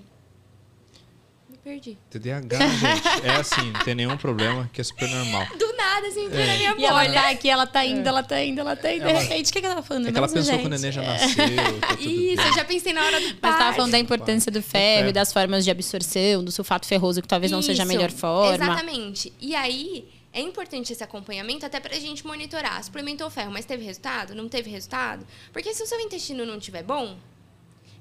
[1.50, 1.98] me perdi.
[2.10, 5.46] TDAH, gente, é assim, não tem nenhum problema, que é super normal.
[5.58, 6.48] Do nada, assim, entrou é.
[6.48, 6.82] na minha boca.
[6.82, 8.10] E ela tá aqui, ela tá indo, é.
[8.10, 9.04] ela tá indo, ela tá indo.
[9.04, 9.20] Ela...
[9.20, 10.08] De repente, o que, que ela tá falando?
[10.08, 10.62] É que ela pensou gente.
[10.62, 11.36] que o neném já nasceu.
[11.36, 12.48] Tá Isso, bem.
[12.48, 13.39] eu já pensei na hora do parto.
[13.41, 17.22] Mas tava falando da importância do ferro e das formas de absorção, do sulfato ferroso,
[17.22, 18.56] que talvez Isso, não seja a melhor forma.
[18.56, 19.34] Exatamente.
[19.39, 22.84] E aí, é importante esse acompanhamento até para a gente monitorar.
[22.84, 24.36] Suplementou ferro, mas teve resultado?
[24.36, 25.26] Não teve resultado?
[25.54, 27.18] Porque se o seu intestino não estiver bom,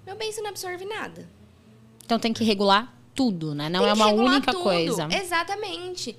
[0.05, 1.31] meu bem, você não absorve nada.
[2.05, 3.69] Então tem que regular tudo, né?
[3.69, 4.65] Não tem é uma única tudo.
[4.65, 5.09] coisa.
[5.13, 6.17] Exatamente.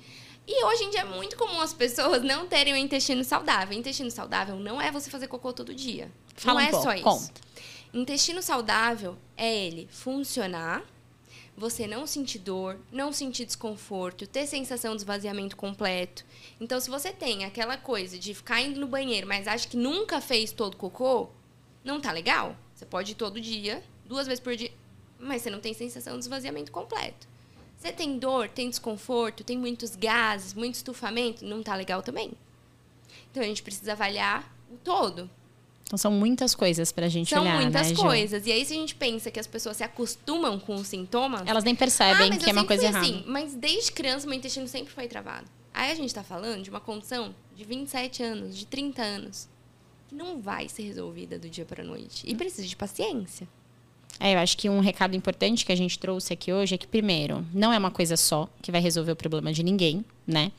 [0.48, 3.76] E hoje em dia é muito comum as pessoas não terem o intestino saudável.
[3.78, 6.10] Intestino saudável não é você fazer cocô todo dia.
[6.34, 7.04] Fala não um é pouco, só isso.
[7.04, 7.40] Conta.
[7.92, 10.82] Intestino saudável é ele funcionar
[11.56, 16.24] você não sentir dor, não sentir desconforto, ter sensação de esvaziamento completo.
[16.60, 20.20] Então, se você tem aquela coisa de ficar indo no banheiro, mas acha que nunca
[20.20, 21.30] fez todo cocô,
[21.82, 22.54] não tá legal.
[22.74, 24.70] Você pode ir todo dia, duas vezes por dia,
[25.18, 27.26] mas você não tem sensação de esvaziamento completo.
[27.78, 32.32] Você tem dor, tem desconforto, tem muitos gases, muito estufamento, não tá legal também.
[33.30, 35.30] Então, a gente precisa avaliar o todo.
[35.86, 38.46] Então são muitas coisas pra gente são olhar, São muitas né, coisas.
[38.46, 41.42] E aí, se a gente pensa que as pessoas se acostumam com os sintomas.
[41.46, 43.06] Elas nem percebem ah, que é uma coisa errada.
[43.06, 45.46] Assim, mas desde criança, meu intestino sempre foi travado.
[45.72, 49.48] Aí a gente tá falando de uma condição de 27 anos, de 30 anos,
[50.08, 52.24] que não vai ser resolvida do dia pra noite.
[52.26, 53.46] E precisa de paciência.
[54.18, 56.86] É, eu acho que um recado importante que a gente trouxe aqui hoje é que,
[56.86, 60.50] primeiro, não é uma coisa só que vai resolver o problema de ninguém, né?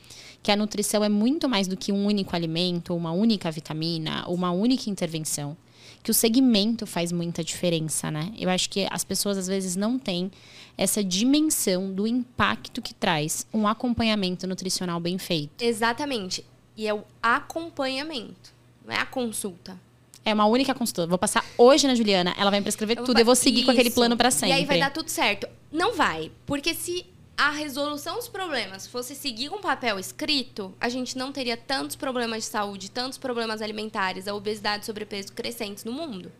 [0.42, 4.50] Que a nutrição é muito mais do que um único alimento, uma única vitamina, uma
[4.50, 5.56] única intervenção.
[6.02, 8.32] que o segmento faz muita diferença, né?
[8.38, 10.30] Eu acho que as pessoas às vezes não têm
[10.76, 15.62] essa dimensão do impacto que traz um acompanhamento nutricional bem feito.
[15.62, 16.44] Exatamente.
[16.76, 18.54] E é o acompanhamento,
[18.86, 19.78] não é a consulta.
[20.24, 21.06] É uma única consulta.
[21.06, 23.66] Vou passar hoje na Juliana, ela vai me prescrever eu tudo, eu vou seguir Isso.
[23.66, 24.50] com aquele plano para sempre.
[24.50, 25.48] E aí vai dar tudo certo.
[25.72, 27.04] Não vai, porque se
[27.38, 32.42] a resolução dos problemas fosse seguir um papel escrito, a gente não teria tantos problemas
[32.42, 36.32] de saúde, tantos problemas alimentares, a obesidade e sobrepeso crescentes no mundo.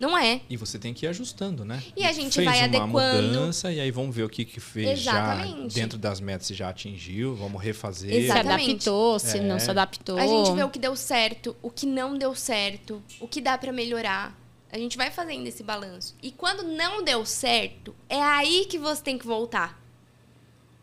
[0.00, 0.40] Não é.
[0.50, 1.80] E você tem que ir ajustando, né?
[1.96, 2.98] E a gente Fez vai adequando.
[2.98, 5.74] uma mudança e aí vamos ver o que, que fez Exatamente.
[5.74, 8.12] já dentro das metas se já atingiu, vamos refazer.
[8.12, 8.64] Exatamente.
[8.64, 9.40] Se adaptou, se é.
[9.42, 10.18] não se adaptou.
[10.18, 13.56] A gente vê o que deu certo, o que não deu certo, o que dá
[13.56, 14.36] para melhorar.
[14.72, 16.16] A gente vai fazendo esse balanço.
[16.20, 19.81] E quando não deu certo, é aí que você tem que voltar.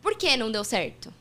[0.02, 1.12] Por que não deu certo?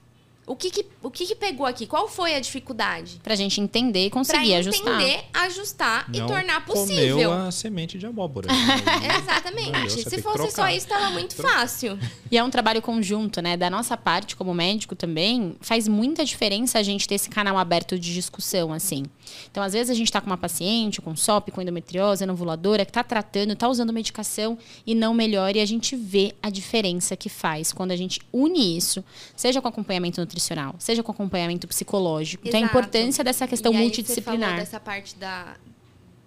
[0.49, 1.85] O que que, o que que pegou aqui?
[1.85, 3.19] Qual foi a dificuldade?
[3.21, 4.99] Pra gente entender e conseguir pra ajustar.
[4.99, 7.17] entender, ajustar não e tornar possível.
[7.17, 8.47] Comeu a semente de abóbora.
[9.21, 10.09] Exatamente.
[10.09, 11.99] Se fosse só isso, estava muito fácil.
[12.31, 13.55] E é um trabalho conjunto, né?
[13.55, 17.99] Da nossa parte, como médico também, faz muita diferença a gente ter esse canal aberto
[17.99, 19.03] de discussão, assim.
[19.51, 22.91] Então, às vezes, a gente está com uma paciente com SOP, com endometriose, anovulatora, que
[22.91, 27.29] está tratando, está usando medicação e não melhora, e a gente vê a diferença que
[27.29, 29.03] faz quando a gente une isso,
[29.35, 32.47] seja com acompanhamento nutricional, nutricional, seja com acompanhamento psicológico.
[32.47, 32.57] Exato.
[32.57, 34.49] Então, a importância dessa questão e aí multidisciplinar.
[34.49, 35.55] Você falou dessa parte da,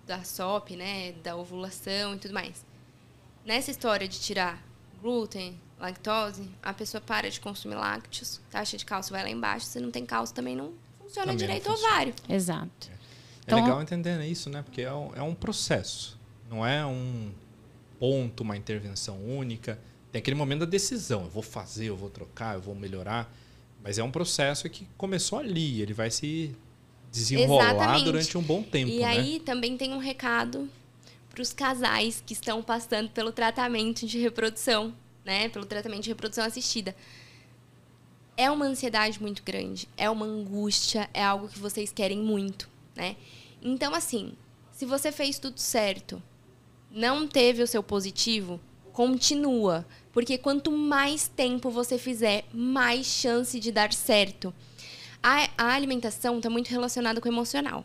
[0.07, 2.65] da SOP, né, da ovulação e tudo mais.
[3.45, 4.63] Nessa história de tirar
[5.01, 9.81] glúten, lactose, a pessoa para de consumir lácteos, taxa de cálcio vai lá embaixo, se
[9.81, 12.15] não tem cálcio também não funciona também direito o ovário.
[12.29, 12.92] Exato.
[13.43, 14.63] É, então, é legal entender isso, né?
[14.63, 16.19] Porque é um, é um processo,
[16.49, 17.31] não é um
[17.99, 19.79] ponto, uma intervenção única.
[20.11, 21.23] Tem aquele momento da decisão.
[21.23, 23.33] Eu vou fazer, eu vou trocar, eu vou melhorar.
[23.83, 26.55] Mas é um processo que começou ali, ele vai se
[27.11, 28.05] desenrolar Exatamente.
[28.05, 28.91] durante um bom tempo.
[28.91, 29.05] E né?
[29.05, 30.69] aí também tem um recado
[31.31, 35.49] para os casais que estão passando pelo tratamento de reprodução, né?
[35.49, 36.95] Pelo tratamento de reprodução assistida.
[38.37, 43.17] É uma ansiedade muito grande, é uma angústia, é algo que vocês querem muito, né?
[43.61, 44.33] Então, assim,
[44.71, 46.23] se você fez tudo certo,
[46.91, 48.61] não teve o seu positivo,
[48.93, 49.87] continua.
[50.13, 54.53] Porque quanto mais tempo você fizer, mais chance de dar certo.
[55.23, 57.85] A, a alimentação está muito relacionada com o emocional.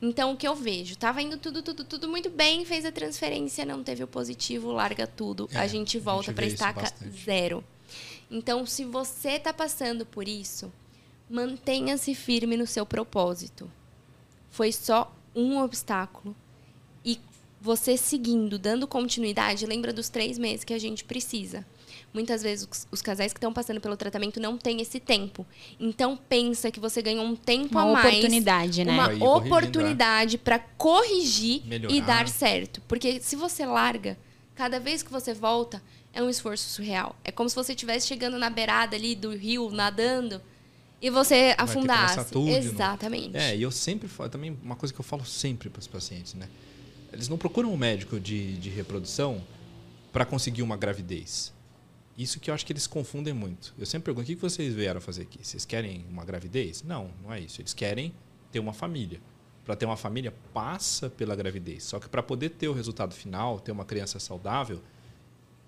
[0.00, 0.92] Então, o que eu vejo?
[0.92, 5.06] Estava indo tudo, tudo, tudo muito bem, fez a transferência, não teve o positivo, larga
[5.06, 5.48] tudo.
[5.52, 6.92] É, a gente volta para estaca
[7.24, 7.64] zero.
[8.30, 10.72] Então, se você está passando por isso,
[11.28, 13.70] mantenha-se firme no seu propósito.
[14.56, 16.34] Foi só um obstáculo.
[17.04, 17.20] E
[17.60, 21.62] você seguindo, dando continuidade, lembra dos três meses que a gente precisa.
[22.10, 25.46] Muitas vezes os, casais que estão passando pelo tratamento não têm esse tempo.
[25.78, 28.06] Então pensa que você ganhou um tempo uma a mais.
[28.06, 28.92] Oportunidade, né?
[28.92, 29.26] Uma né?
[29.26, 31.94] oportunidade para corrigir Melhorar.
[31.94, 32.80] e dar certo.
[32.88, 34.18] Porque se você larga,
[34.54, 35.82] cada vez que você volta,
[36.14, 37.14] é um esforço surreal.
[37.22, 40.40] É como se você estivesse chegando na beirada ali do rio, nadando,
[41.00, 42.20] e você afundasse.
[42.48, 43.36] Exatamente.
[43.36, 46.34] É, e eu sempre falo, também uma coisa que eu falo sempre para os pacientes,
[46.34, 46.48] né?
[47.12, 49.42] Eles não procuram um médico de, de reprodução
[50.12, 51.52] para conseguir uma gravidez.
[52.16, 53.74] Isso que eu acho que eles confundem muito.
[53.78, 55.38] Eu sempre pergunto: o que vocês vieram fazer aqui?
[55.42, 56.82] Vocês querem uma gravidez?
[56.82, 57.60] Não, não é isso.
[57.60, 58.14] Eles querem
[58.50, 59.20] ter uma família.
[59.64, 61.84] Para ter uma família, passa pela gravidez.
[61.84, 64.80] Só que para poder ter o resultado final, ter uma criança saudável,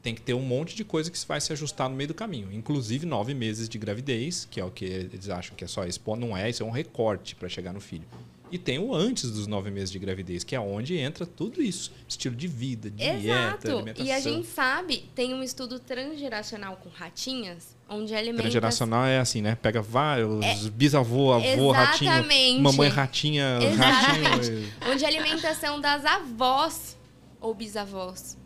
[0.03, 2.53] tem que ter um monte de coisa que vai se ajustar no meio do caminho.
[2.53, 6.01] Inclusive nove meses de gravidez, que é o que eles acham que é só isso.
[6.17, 8.05] Não é, isso é um recorte para chegar no filho.
[8.51, 11.93] E tem o antes dos nove meses de gravidez, que é onde entra tudo isso.
[12.09, 13.71] Estilo de vida, dieta, Exato.
[13.71, 14.07] alimentação.
[14.07, 18.43] E a gente sabe, tem um estudo transgeracional com ratinhas, onde alimenta...
[18.43, 19.55] Transgeracional é assim, né?
[19.55, 20.71] Pega vários é...
[20.71, 22.07] bisavô, avô, Exatamente.
[22.07, 24.29] ratinho, mamãe ratinha, Exatamente.
[24.29, 24.73] ratinho...
[24.91, 26.97] onde a alimentação das avós
[27.41, 28.39] ou bisavós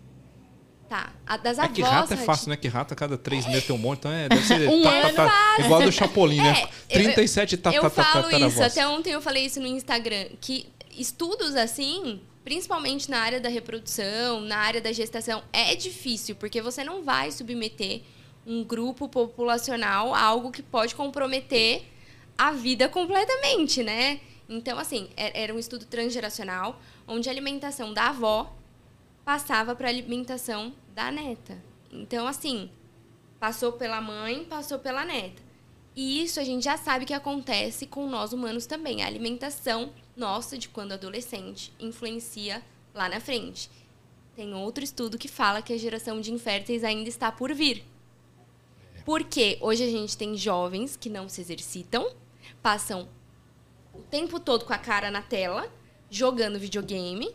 [0.92, 1.10] Tá.
[1.26, 1.58] A das.
[1.58, 2.56] É que rato é fácil, né?
[2.58, 4.68] Que rato a cada três meses tem um monte, então é, deve ser.
[4.68, 5.26] um tá, tá,
[5.56, 6.68] tá, igual do Chapolin, né?
[6.86, 7.04] é, né?
[7.14, 10.26] 37 tá, eu, tá, eu tá, falo isso, até ontem eu falei isso no Instagram,
[10.38, 16.60] que estudos assim, principalmente na área da reprodução, na área da gestação, é difícil, porque
[16.60, 18.02] você não vai submeter
[18.46, 21.84] um grupo populacional a algo que pode comprometer
[22.36, 24.20] a vida completamente, né?
[24.46, 26.78] Então, assim, é, era um estudo transgeracional,
[27.08, 28.54] onde a alimentação da avó
[29.24, 31.62] passava para alimentação da neta.
[31.90, 32.70] Então, assim,
[33.38, 35.42] passou pela mãe, passou pela neta.
[35.94, 39.02] E isso a gente já sabe que acontece com nós humanos também.
[39.02, 42.62] A alimentação nossa de quando adolescente influencia
[42.94, 43.70] lá na frente.
[44.34, 47.84] Tem outro estudo que fala que a geração de inférteis ainda está por vir.
[49.04, 52.10] Porque hoje a gente tem jovens que não se exercitam,
[52.62, 53.08] passam
[53.92, 55.70] o tempo todo com a cara na tela,
[56.08, 57.34] jogando videogame,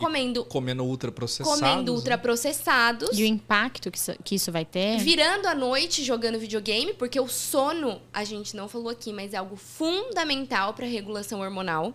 [0.00, 1.60] comendo comendo ultraprocessados.
[1.60, 1.96] comendo né?
[1.96, 4.98] ultraprocessados, E o impacto que isso, que isso vai ter?
[4.98, 9.36] virando a noite jogando videogame, porque o sono, a gente não falou aqui, mas é
[9.36, 11.94] algo fundamental para a regulação hormonal.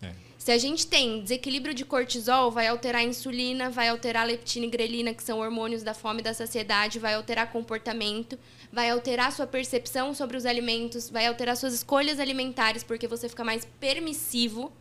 [0.00, 0.12] É.
[0.38, 4.66] Se a gente tem desequilíbrio de cortisol, vai alterar a insulina, vai alterar a leptina
[4.66, 8.38] e grelina, que são hormônios da fome e da saciedade, vai alterar comportamento,
[8.72, 13.44] vai alterar sua percepção sobre os alimentos, vai alterar suas escolhas alimentares, porque você fica
[13.44, 14.72] mais permissivo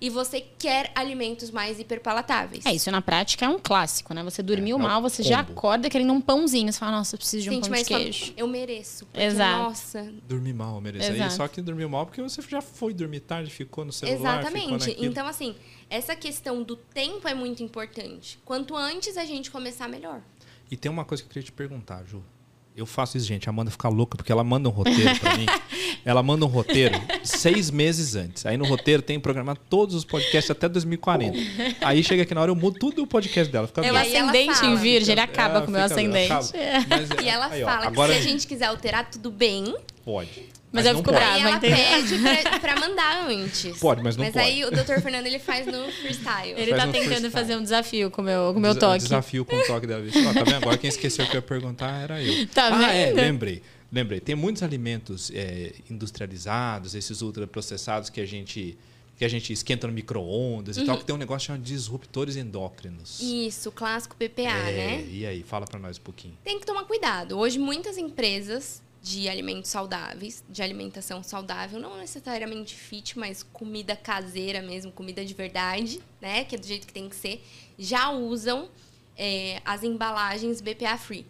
[0.00, 2.64] e você quer alimentos mais hiperpalatáveis.
[2.66, 4.22] É, isso na prática é um clássico, né?
[4.22, 5.58] Você dormiu É, é mal, você já combo.
[5.58, 6.72] acorda querendo um pãozinho.
[6.72, 8.02] Você fala, nossa, eu preciso de um Sente pão de mais fome.
[8.04, 8.32] queijo.
[8.36, 9.06] Eu mereço.
[9.06, 9.62] Porque, Exato.
[9.62, 11.14] Nossa, Dormir mal, merecer.
[11.14, 11.34] Exato.
[11.34, 14.96] Só que dormiu mal porque você já foi dormir tarde, ficou no celular, ficou Exatamente.
[14.98, 15.54] Então, assim,
[15.90, 18.38] essa questão do tempo é muito importante.
[18.44, 20.20] Quanto antes a gente começar, melhor.
[20.70, 22.22] E tem uma coisa que eu queria te perguntar, Ju.
[22.76, 23.48] Eu faço isso, gente.
[23.48, 25.46] A Amanda fica louca porque ela manda um roteiro pra mim.
[26.04, 28.44] Ela manda um roteiro seis meses antes.
[28.46, 31.38] Aí no roteiro tem programado todos os podcasts até 2040.
[31.80, 33.66] Aí chega aqui na hora, eu mudo tudo o podcast dela.
[33.66, 36.32] Fica É o ascendente em virgem, ele acaba É, com o meu ascendente.
[36.32, 36.48] acaba.
[36.88, 39.30] Mas, é, E ela aí, ó, fala agora que se a gente quiser alterar, tudo
[39.30, 39.74] bem.
[40.04, 40.58] Pode.
[40.70, 41.38] Mas eu não fico brava.
[41.38, 41.78] ela entendeu?
[41.78, 43.78] pede pra, pra mandar antes.
[43.78, 44.44] Pode, mas não Mas pode.
[44.44, 45.00] aí o Dr.
[45.02, 46.52] Fernando ele faz no freestyle.
[46.58, 47.30] Ele Faz tá tentando freestyle.
[47.30, 49.02] fazer um desafio com o meu, com o meu Desa- toque.
[49.04, 50.04] Desafio com o toque dela.
[50.06, 50.56] Ó, tá vendo?
[50.56, 52.46] Agora quem esqueceu que eu ia perguntar era eu.
[52.48, 53.16] Tá ah, é, vendo?
[53.16, 53.62] lembrei.
[53.90, 54.20] Lembrei.
[54.20, 58.76] Tem muitos alimentos é, industrializados, esses ultraprocessados que a gente
[59.16, 61.00] que a gente esquenta no micro-ondas e tal, Uhum.
[61.00, 63.18] que tem um negócio chamado disruptores endócrinos.
[63.20, 65.06] Isso, clássico PPA, é, né?
[65.10, 66.38] E aí, fala pra nós um pouquinho.
[66.44, 67.36] Tem que tomar cuidado.
[67.36, 74.62] Hoje, muitas empresas de alimentos saudáveis, de alimentação saudável, não necessariamente fit, mas comida caseira
[74.62, 76.44] mesmo, comida de verdade, né?
[76.44, 77.42] Que é do jeito que tem que ser,
[77.76, 78.68] já usam
[79.16, 81.26] é, as embalagens BPA free.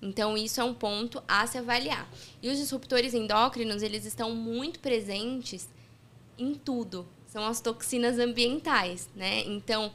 [0.00, 2.08] Então, isso é um ponto a se avaliar.
[2.42, 5.68] E os disruptores endócrinos, eles estão muito presentes
[6.38, 7.06] em tudo.
[7.26, 9.40] São as toxinas ambientais, né?
[9.46, 9.92] Então,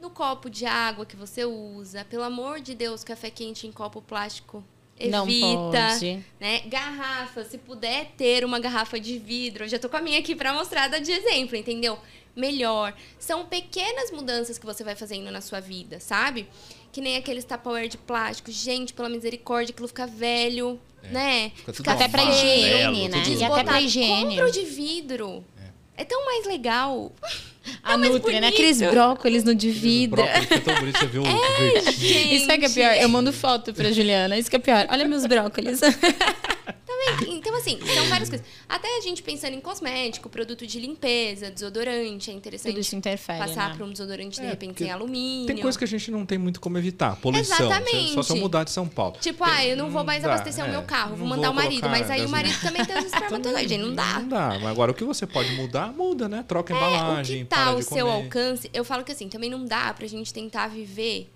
[0.00, 4.00] no copo de água que você usa, pelo amor de Deus, café quente em copo
[4.00, 4.64] plástico,
[4.98, 5.16] evita.
[5.16, 6.24] Não pode.
[6.40, 6.60] Né?
[6.66, 10.34] Garrafa, se puder ter uma garrafa de vidro, eu já tô com a minha aqui
[10.34, 11.98] para mostrar de exemplo, entendeu?
[12.34, 12.94] Melhor.
[13.18, 16.48] São pequenas mudanças que você vai fazendo na sua vida, sabe?
[16.92, 18.50] Que nem aqueles Tupperware de plástico.
[18.50, 21.52] Gente, pela misericórdia, aquilo fica velho, É, né?
[21.54, 23.22] fica tudo Fica Até pra amarelo, higiene, né?
[23.26, 24.28] E até pra higiene.
[24.30, 25.44] Compra o de vidro.
[25.96, 26.04] É.
[26.04, 27.12] tão mais legal.
[27.82, 28.48] A mais Nutri, né?
[28.48, 30.22] Aqueles brócolis no de vidro.
[30.22, 32.34] Brócolis que é tão bonito, você viu o verdinho.
[32.34, 32.94] Isso é que é pior.
[32.94, 34.38] Eu mando foto pra Juliana.
[34.38, 34.86] Isso que é pior.
[34.90, 35.80] Olha meus brócolis.
[37.28, 38.46] Então, assim, são várias coisas.
[38.68, 43.38] Até a gente pensando em cosmético, produto de limpeza, desodorante, é interessante Tudo isso interfere,
[43.38, 43.76] passar né?
[43.76, 45.46] para um desodorante, de É, repente, sem alumínio.
[45.46, 47.16] Tem coisa que a gente não tem muito como evitar.
[47.16, 47.56] Poluição.
[47.66, 48.12] Exatamente.
[48.14, 49.16] Só se eu mudar de São Paulo.
[49.20, 50.70] Tipo, ah, eu não vou mais dá, abastecer o é.
[50.70, 51.88] meu carro, vou mandar o marido.
[51.88, 54.20] Mas aí o marido também tem os espermatozoides, não dá.
[54.20, 54.48] Não dá.
[54.60, 56.44] Mas agora o que você pode mudar, muda, né?
[56.46, 58.24] Troca a É, o embalagem, que para tá de ao seu comer.
[58.24, 58.70] alcance?
[58.74, 61.30] Eu falo que assim, também não dá pra gente tentar viver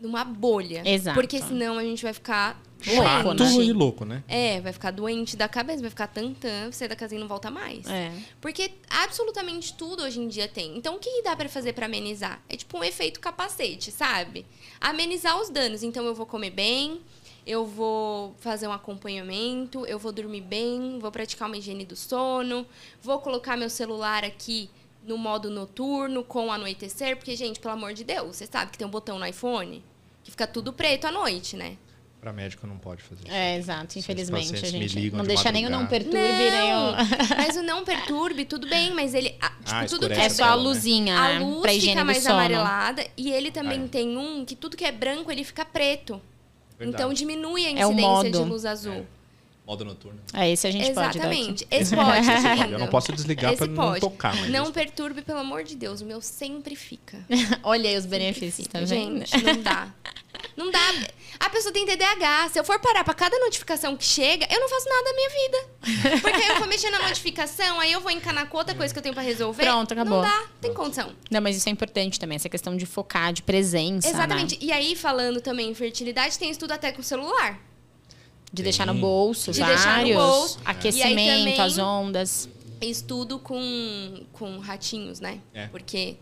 [0.00, 0.82] numa bolha.
[0.84, 1.14] Exato.
[1.18, 3.64] Porque senão a gente vai ficar Louco, Chato né?
[3.64, 4.22] e louco, né?
[4.28, 7.86] É, vai ficar doente da cabeça, vai ficar tantã, você da casinha não volta mais.
[7.86, 8.12] É.
[8.40, 10.76] Porque absolutamente tudo hoje em dia tem.
[10.76, 12.42] Então, o que dá pra fazer pra amenizar?
[12.48, 14.44] É tipo um efeito capacete, sabe?
[14.80, 15.82] Amenizar os danos.
[15.82, 17.00] Então, eu vou comer bem,
[17.46, 22.66] eu vou fazer um acompanhamento, eu vou dormir bem, vou praticar uma higiene do sono,
[23.02, 24.70] vou colocar meu celular aqui
[25.06, 28.78] no modo noturno com o anoitecer, porque, gente, pelo amor de Deus, você sabe que
[28.78, 29.84] tem um botão no iPhone
[30.22, 31.76] que fica tudo preto à noite, né?
[32.24, 33.30] Pra médico não pode fazer isso.
[33.34, 33.98] É, exato.
[33.98, 36.92] Infelizmente, a gente não de deixa nem o não perturbe, nem o...
[37.36, 39.36] mas o não perturbe, tudo bem, mas ele.
[39.42, 40.62] ah, Tipo, Ah, tudo que É é só a né?
[40.62, 41.38] luzinha, A né?
[41.40, 42.34] luz pra higiene fica mais sono.
[42.36, 43.88] amarelada e ele também Ah, é.
[43.88, 46.18] tem um que tudo que é branco ele fica preto.
[46.78, 47.02] Verdade.
[47.02, 48.44] Então diminui a É o incidência de modo.
[48.44, 48.94] luz azul.
[48.94, 49.04] É.
[49.66, 50.18] Modo noturno.
[50.32, 51.30] É, esse a gente pode dar.
[51.30, 51.66] Exatamente.
[51.70, 52.72] Esse pode, Esse tá pode.
[52.72, 54.00] Eu não posso desligar Esse pra não pode.
[54.00, 56.00] tocar, mas Não perturbe, pelo amor de Deus.
[56.00, 57.18] O meu sempre fica.
[57.62, 59.26] Olha aí os benefícios, tá vendo?
[59.26, 59.88] Gente, não dá.
[60.56, 60.80] Não dá.
[61.40, 62.50] A pessoa tem TDAH.
[62.50, 65.28] Se eu for parar pra cada notificação que chega, eu não faço nada da minha
[65.30, 66.20] vida.
[66.20, 68.98] Porque aí eu vou mexer na notificação, aí eu vou encanar com outra coisa que
[68.98, 69.62] eu tenho pra resolver.
[69.64, 70.22] Pronto, acabou.
[70.22, 71.12] Não dá, tem condição.
[71.30, 74.54] Não, mas isso é importante também, essa questão de focar, de presença, Exatamente.
[74.56, 74.60] né?
[74.62, 77.58] E aí, falando também em fertilidade, tem estudo até com o celular.
[78.52, 78.94] De deixar Tem.
[78.94, 79.82] no bolso, De vários.
[79.82, 80.58] deixar no bolso.
[80.64, 82.48] Aquecimento, também- as ondas.
[82.80, 85.40] Estudo com, com ratinhos, né?
[85.52, 85.66] É.
[85.68, 86.16] Porque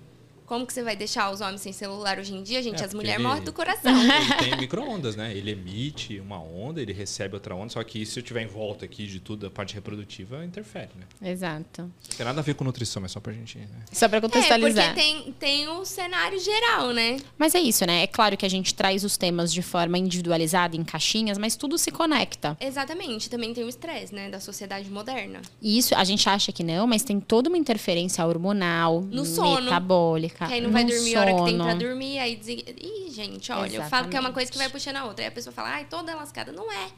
[0.53, 2.83] Como que você vai deixar os homens sem celular hoje em dia, gente?
[2.83, 3.91] É, As mulheres ele- morrem do coração.
[3.91, 5.35] Ele tem micro-ondas, né?
[5.35, 8.85] Ele emite uma onda, ele recebe outra onda, só que se eu tiver em volta
[8.85, 11.31] aqui de tudo, a parte reprodutiva interfere, né?
[11.33, 11.81] Exato.
[11.85, 13.57] Não tem nada a ver com nutrição, mas só pra gente.
[13.57, 13.67] Né?
[13.91, 14.95] Só pra é, porque contextualizar.
[14.95, 17.17] tem, tem o cenário geral, né?
[17.39, 18.03] Mas é isso, né?
[18.03, 21.79] É claro que a gente traz os temas de forma individualizada, em caixinhas, mas tudo
[21.79, 22.59] se conecta.
[22.61, 23.31] Exatamente.
[23.31, 24.29] Também tem o estresse, né?
[24.29, 25.41] Da sociedade moderna.
[25.63, 29.71] E isso a gente acha que não, mas tem toda uma interferência hormonal, No sono.
[30.43, 30.49] Metabólica.
[30.49, 31.79] Que aí não vai dormir a hora que tem pra sono.
[31.79, 32.73] dormir, aí desliga.
[32.81, 34.35] Ih, gente, olha, eu falo que é uma Exatamente.
[34.35, 35.25] coisa que vai puxando a outra.
[35.25, 36.53] Aí a pessoa fala, ai, toda lascada.
[36.53, 36.89] Não é.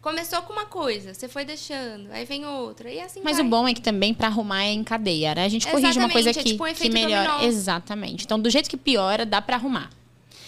[0.00, 3.44] Começou com uma coisa, você foi deixando, aí vem outra, e assim Mas vai.
[3.44, 5.44] o bom é que também pra arrumar é em cadeia, né?
[5.44, 7.28] A gente corrige uma coisa Exatamente, é aqui tipo um que melhora.
[7.32, 7.46] dominó.
[7.46, 8.24] Exatamente.
[8.24, 9.90] Então, do jeito que piora, dá pra arrumar.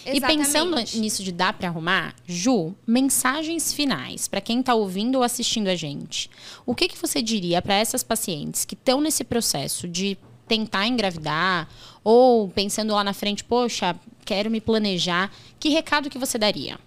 [0.07, 0.37] E Exatamente.
[0.45, 5.67] pensando nisso de dar pra arrumar, Ju, mensagens finais pra quem tá ouvindo ou assistindo
[5.67, 6.31] a gente.
[6.65, 10.17] O que que você diria pra essas pacientes que estão nesse processo de
[10.53, 11.67] tentar engravidar
[12.03, 16.79] ou pensando lá na frente, poxa, quero me planejar, que recado que você daria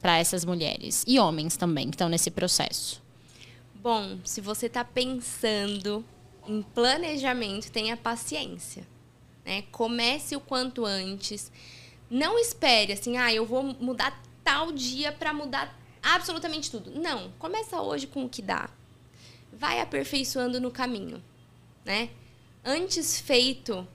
[0.00, 3.02] pra essas mulheres e homens também que estão nesse processo?
[3.74, 6.02] Bom, se você tá pensando
[6.46, 8.86] em planejamento, tenha paciência.
[9.44, 9.64] Né?
[9.70, 11.52] Comece o quanto antes.
[12.10, 16.90] Não espere assim, ah, eu vou mudar tal dia para mudar absolutamente tudo.
[16.98, 18.70] Não, começa hoje com o que dá.
[19.52, 21.22] Vai aperfeiçoando no caminho,
[21.84, 22.08] né?
[22.64, 23.86] Antes feito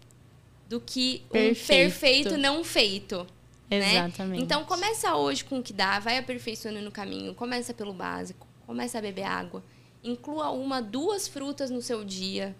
[0.67, 1.67] do que um Perfeito.
[1.67, 3.27] perfeito não feito.
[3.69, 3.97] né?
[3.97, 4.43] Exatamente.
[4.43, 8.97] Então começa hoje com o que dá, vai aperfeiçoando no caminho, começa pelo básico, começa
[8.97, 9.63] a beber água,
[10.03, 12.55] inclua uma, duas frutas no seu dia,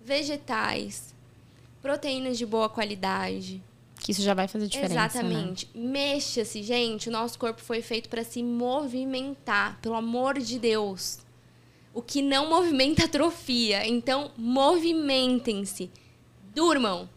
[0.00, 1.14] vegetais,
[1.82, 3.62] proteínas de boa qualidade.
[3.98, 4.94] que isso já vai fazer diferença.
[4.94, 5.06] Né?
[5.06, 5.68] Exatamente.
[5.74, 7.08] Mexa-se, gente.
[7.08, 11.18] O nosso corpo foi feito para se movimentar, pelo amor de Deus.
[11.96, 13.88] O que não movimenta atrofia.
[13.88, 15.90] Então, movimentem-se.
[16.54, 17.08] Durmam.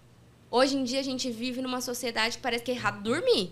[0.50, 3.52] Hoje em dia a gente vive numa sociedade que parece que é errado dormir.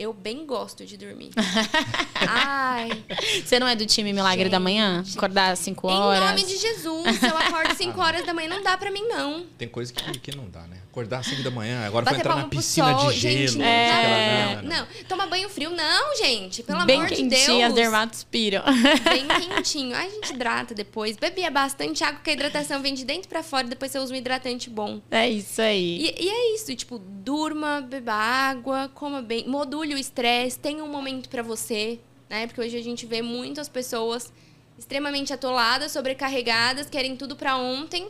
[0.00, 1.28] Eu bem gosto de dormir.
[2.26, 3.04] Ai,
[3.44, 5.04] Você não é do time Milagre da Manhã?
[5.14, 6.22] Acordar às 5 horas?
[6.22, 9.44] em nome de Jesus, eu acordo 5 horas da manhã, não dá pra mim, não.
[9.58, 10.78] Tem coisa que, que não dá, né?
[10.90, 13.18] Acordar às 5 da manhã, agora Bater foi entrar palma na pro piscina sol, de
[13.18, 13.38] gelo.
[13.38, 14.86] gente, não não, não, Não.
[15.06, 16.62] Toma banho frio, não, gente.
[16.62, 17.62] Pelo Bem amor de quentinho, Deus.
[17.64, 18.62] as dermatos piram.
[19.04, 19.94] Bem quentinho.
[19.94, 21.16] Aí a gente hidrata depois.
[21.18, 24.16] Bebia bastante água, porque a hidratação vem de dentro pra fora, depois você usa um
[24.16, 25.00] hidratante bom.
[25.10, 25.98] É isso aí.
[26.16, 30.88] E, e é isso, tipo, durma, beba água, coma bem, module o estresse, tenha um
[30.88, 32.46] momento pra você, né?
[32.46, 34.32] Porque hoje a gente vê muitas pessoas
[34.78, 38.08] extremamente atoladas, sobrecarregadas, querem tudo pra ontem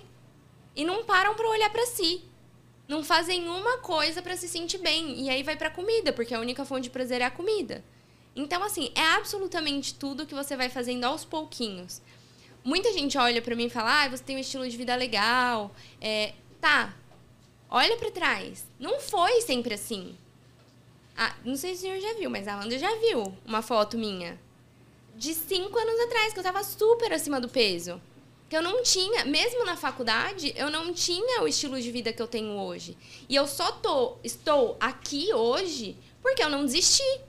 [0.77, 2.23] e não param pra olhar pra si.
[2.87, 5.21] Não fazem uma coisa pra se sentir bem.
[5.23, 7.85] E aí vai pra comida, porque a única fonte de prazer é a comida.
[8.35, 12.01] Então, assim, é absolutamente tudo que você vai fazendo aos pouquinhos.
[12.65, 15.75] Muita gente olha pra mim e fala: ah, você tem um estilo de vida legal.
[16.01, 16.95] É, tá,
[17.69, 18.67] olha pra trás.
[18.79, 20.17] Não foi sempre assim.
[21.23, 23.99] Ah, não sei se o senhor já viu, mas a Amanda já viu uma foto
[23.99, 24.41] minha.
[25.15, 28.01] De cinco anos atrás, que eu tava super acima do peso.
[28.49, 32.23] Que eu não tinha, mesmo na faculdade, eu não tinha o estilo de vida que
[32.23, 32.97] eu tenho hoje.
[33.29, 37.21] E eu só tô, estou aqui hoje porque eu não desisti.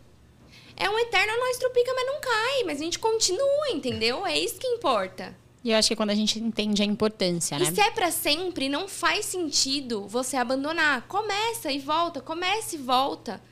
[0.77, 2.63] É um eterno nós trupica, mas não cai.
[2.63, 4.25] Mas a gente continua, entendeu?
[4.25, 5.35] É isso que importa.
[5.65, 7.65] E eu acho que é quando a gente entende a importância, né?
[7.65, 11.05] E se é pra sempre, não faz sentido você abandonar.
[11.09, 13.50] Começa e volta, começa e volta.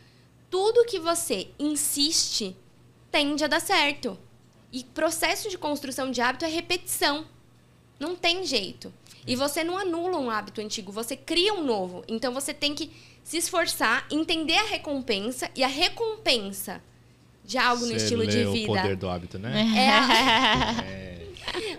[0.49, 2.55] Tudo que você insiste
[3.11, 4.17] tende a dar certo.
[4.71, 7.25] E processo de construção de hábito é repetição.
[7.99, 8.93] Não tem jeito.
[9.27, 12.03] E você não anula um hábito antigo, você cria um novo.
[12.07, 12.91] Então você tem que
[13.23, 16.81] se esforçar, entender a recompensa e a recompensa
[17.43, 18.67] de algo no Você estilo lê de o vida.
[18.67, 19.51] poder do hábito, né?
[19.75, 21.09] É a- É.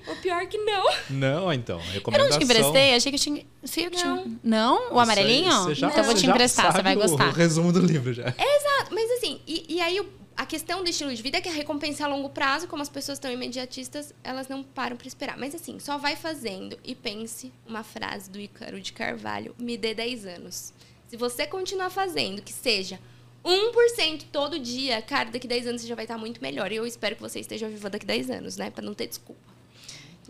[0.08, 0.84] o pior que não.
[1.10, 1.78] Não, então.
[1.78, 2.38] Eu não Recomendação.
[2.38, 3.46] te emprestei, achei que eu tinha.
[3.64, 4.24] Fui eu que tinha.
[4.42, 4.92] Não?
[4.94, 5.50] O amarelinho?
[5.64, 7.28] Você já- então eu vou você te já emprestar, você sabe vai o- gostar.
[7.28, 8.24] O resumo do livro já.
[8.28, 11.48] Exato, mas assim, e, e aí o- a questão do estilo de vida é que
[11.48, 15.36] a recompensa a longo prazo, como as pessoas estão imediatistas, elas não param pra esperar.
[15.36, 19.92] Mas assim, só vai fazendo e pense uma frase do Ícaro de Carvalho, me dê
[19.94, 20.72] 10 anos.
[21.08, 22.98] Se você continuar fazendo, que seja
[23.44, 26.70] 1% todo dia, cara, daqui 10 anos você já vai estar muito melhor.
[26.72, 28.70] E eu espero que você esteja viva daqui 10 anos, né?
[28.70, 29.49] Pra não ter desculpa.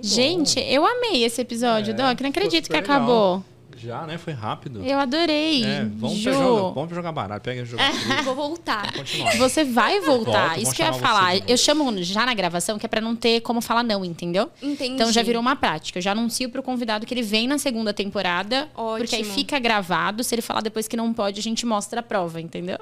[0.02, 2.20] Gente, eu amei esse episódio, É, Doc.
[2.20, 2.96] Não acredito que legal.
[2.96, 3.44] acabou.
[3.82, 4.18] Já, né?
[4.18, 4.84] Foi rápido.
[4.84, 5.64] Eu adorei.
[5.64, 7.40] É, vamos, Ju, pra jogar, vamos jogar baralho.
[7.40, 7.90] Pega e jogar.
[8.24, 8.92] Vou voltar.
[8.92, 9.36] Continuar.
[9.38, 10.50] Você vai voltar.
[10.50, 11.36] Volto, Isso que eu ia falar.
[11.48, 14.50] Eu chamo já na gravação, que é pra não ter como falar não, entendeu?
[14.62, 14.94] Entendi.
[14.94, 15.98] Então já virou uma prática.
[15.98, 18.68] Eu já anuncio pro convidado que ele vem na segunda temporada.
[18.74, 19.34] Porque aí Ótimo.
[19.34, 20.22] fica gravado.
[20.22, 22.78] Se ele falar depois que não pode, a gente mostra a prova, entendeu?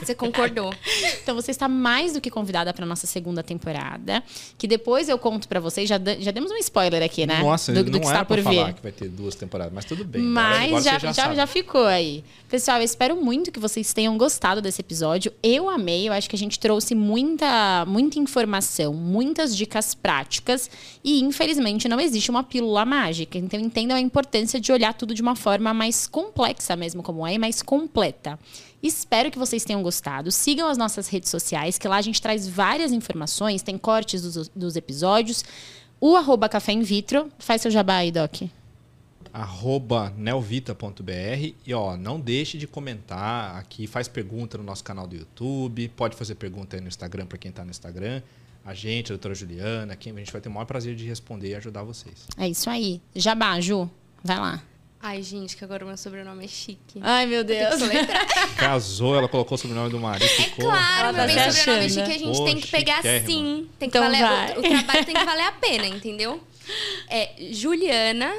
[0.00, 0.72] Você concordou.
[1.22, 4.22] Então você está mais do que convidada para nossa segunda temporada,
[4.56, 5.88] que depois eu conto para vocês.
[5.88, 7.40] Já, já demos um spoiler aqui, né?
[7.40, 8.74] Nossa, do, não do que era está pra por falar vir.
[8.74, 10.22] que vai ter duas temporadas, mas tudo bem.
[10.42, 12.24] Mas já, já já, já ficou aí.
[12.48, 15.32] Pessoal, eu espero muito que vocês tenham gostado desse episódio.
[15.42, 20.70] Eu amei, eu acho que a gente trouxe muita, muita informação, muitas dicas práticas
[21.02, 23.36] e, infelizmente, não existe uma pílula mágica.
[23.36, 27.36] Então, entendam a importância de olhar tudo de uma forma mais complexa mesmo, como é,
[27.36, 28.38] mais completa.
[28.80, 30.30] Espero que vocês tenham gostado.
[30.30, 34.48] Sigam as nossas redes sociais, que lá a gente traz várias informações, tem cortes dos,
[34.54, 35.44] dos episódios.
[36.00, 37.28] O arroba Café in Vitro.
[37.38, 38.42] Faz seu jabá aí, Doc.
[39.36, 45.14] Arroba nelvita.br e ó, não deixe de comentar aqui, faz pergunta no nosso canal do
[45.14, 48.22] YouTube, pode fazer pergunta aí no Instagram para quem está no Instagram.
[48.64, 51.50] A gente, a doutora Juliana, quem a gente vai ter o maior prazer de responder
[51.50, 52.26] e ajudar vocês.
[52.38, 53.00] É isso aí.
[53.14, 53.88] Jabá, Ju.
[54.24, 54.62] Vai lá.
[55.02, 56.98] Ai, gente, que agora o meu sobrenome é chique.
[57.02, 57.44] Ai, meu
[57.78, 58.26] soletrar.
[58.56, 60.64] Casou, ela colocou o sobrenome do marido, ficou.
[60.64, 62.44] Claro, Ela meu tá sobrenome é achando, chique, a gente né?
[62.46, 63.68] tem Pô, que pegar sim.
[63.78, 66.42] Tem que Então valer, o, o trabalho tem que valer a pena, entendeu?
[67.08, 68.34] É Juliana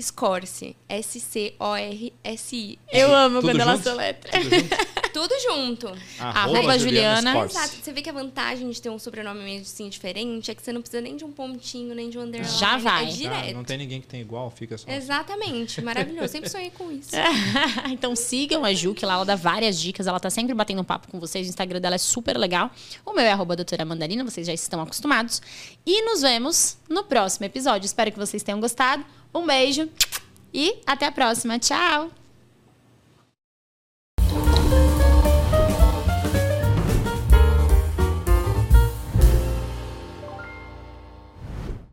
[0.00, 0.76] Scorse.
[0.88, 2.78] S-C-O-R-S-I.
[2.92, 3.88] Eu amo Tudo quando ela junto?
[3.88, 4.30] soletra.
[4.32, 4.76] Tudo junto?
[5.14, 5.92] Tudo junto.
[6.18, 7.30] Arroba Juliana.
[7.32, 7.56] Scorse.
[7.56, 7.76] Exato.
[7.82, 10.72] Você vê que a vantagem de ter um sobrenome meio assim diferente é que você
[10.72, 12.58] não precisa nem de um pontinho, nem de um underline.
[12.58, 13.04] Já vai.
[13.04, 13.54] É Ah, direto.
[13.54, 14.90] não tem ninguém que tem igual, fica só.
[14.90, 15.80] Exatamente.
[15.80, 16.28] Maravilhoso.
[16.28, 17.10] Sempre sonhei com isso.
[17.92, 20.06] então sigam a Ju, que lá ela dá várias dicas.
[20.08, 21.46] Ela tá sempre batendo um papo com vocês.
[21.46, 22.70] O Instagram dela é super legal.
[23.06, 25.40] O meu é arroba doutora Mandarina, vocês já estão acostumados.
[25.86, 27.86] E nos vemos no próximo episódio.
[27.86, 29.04] Espero que vocês tenham gostado.
[29.34, 29.88] Um beijo
[30.52, 31.58] e até a próxima.
[31.58, 32.10] Tchau!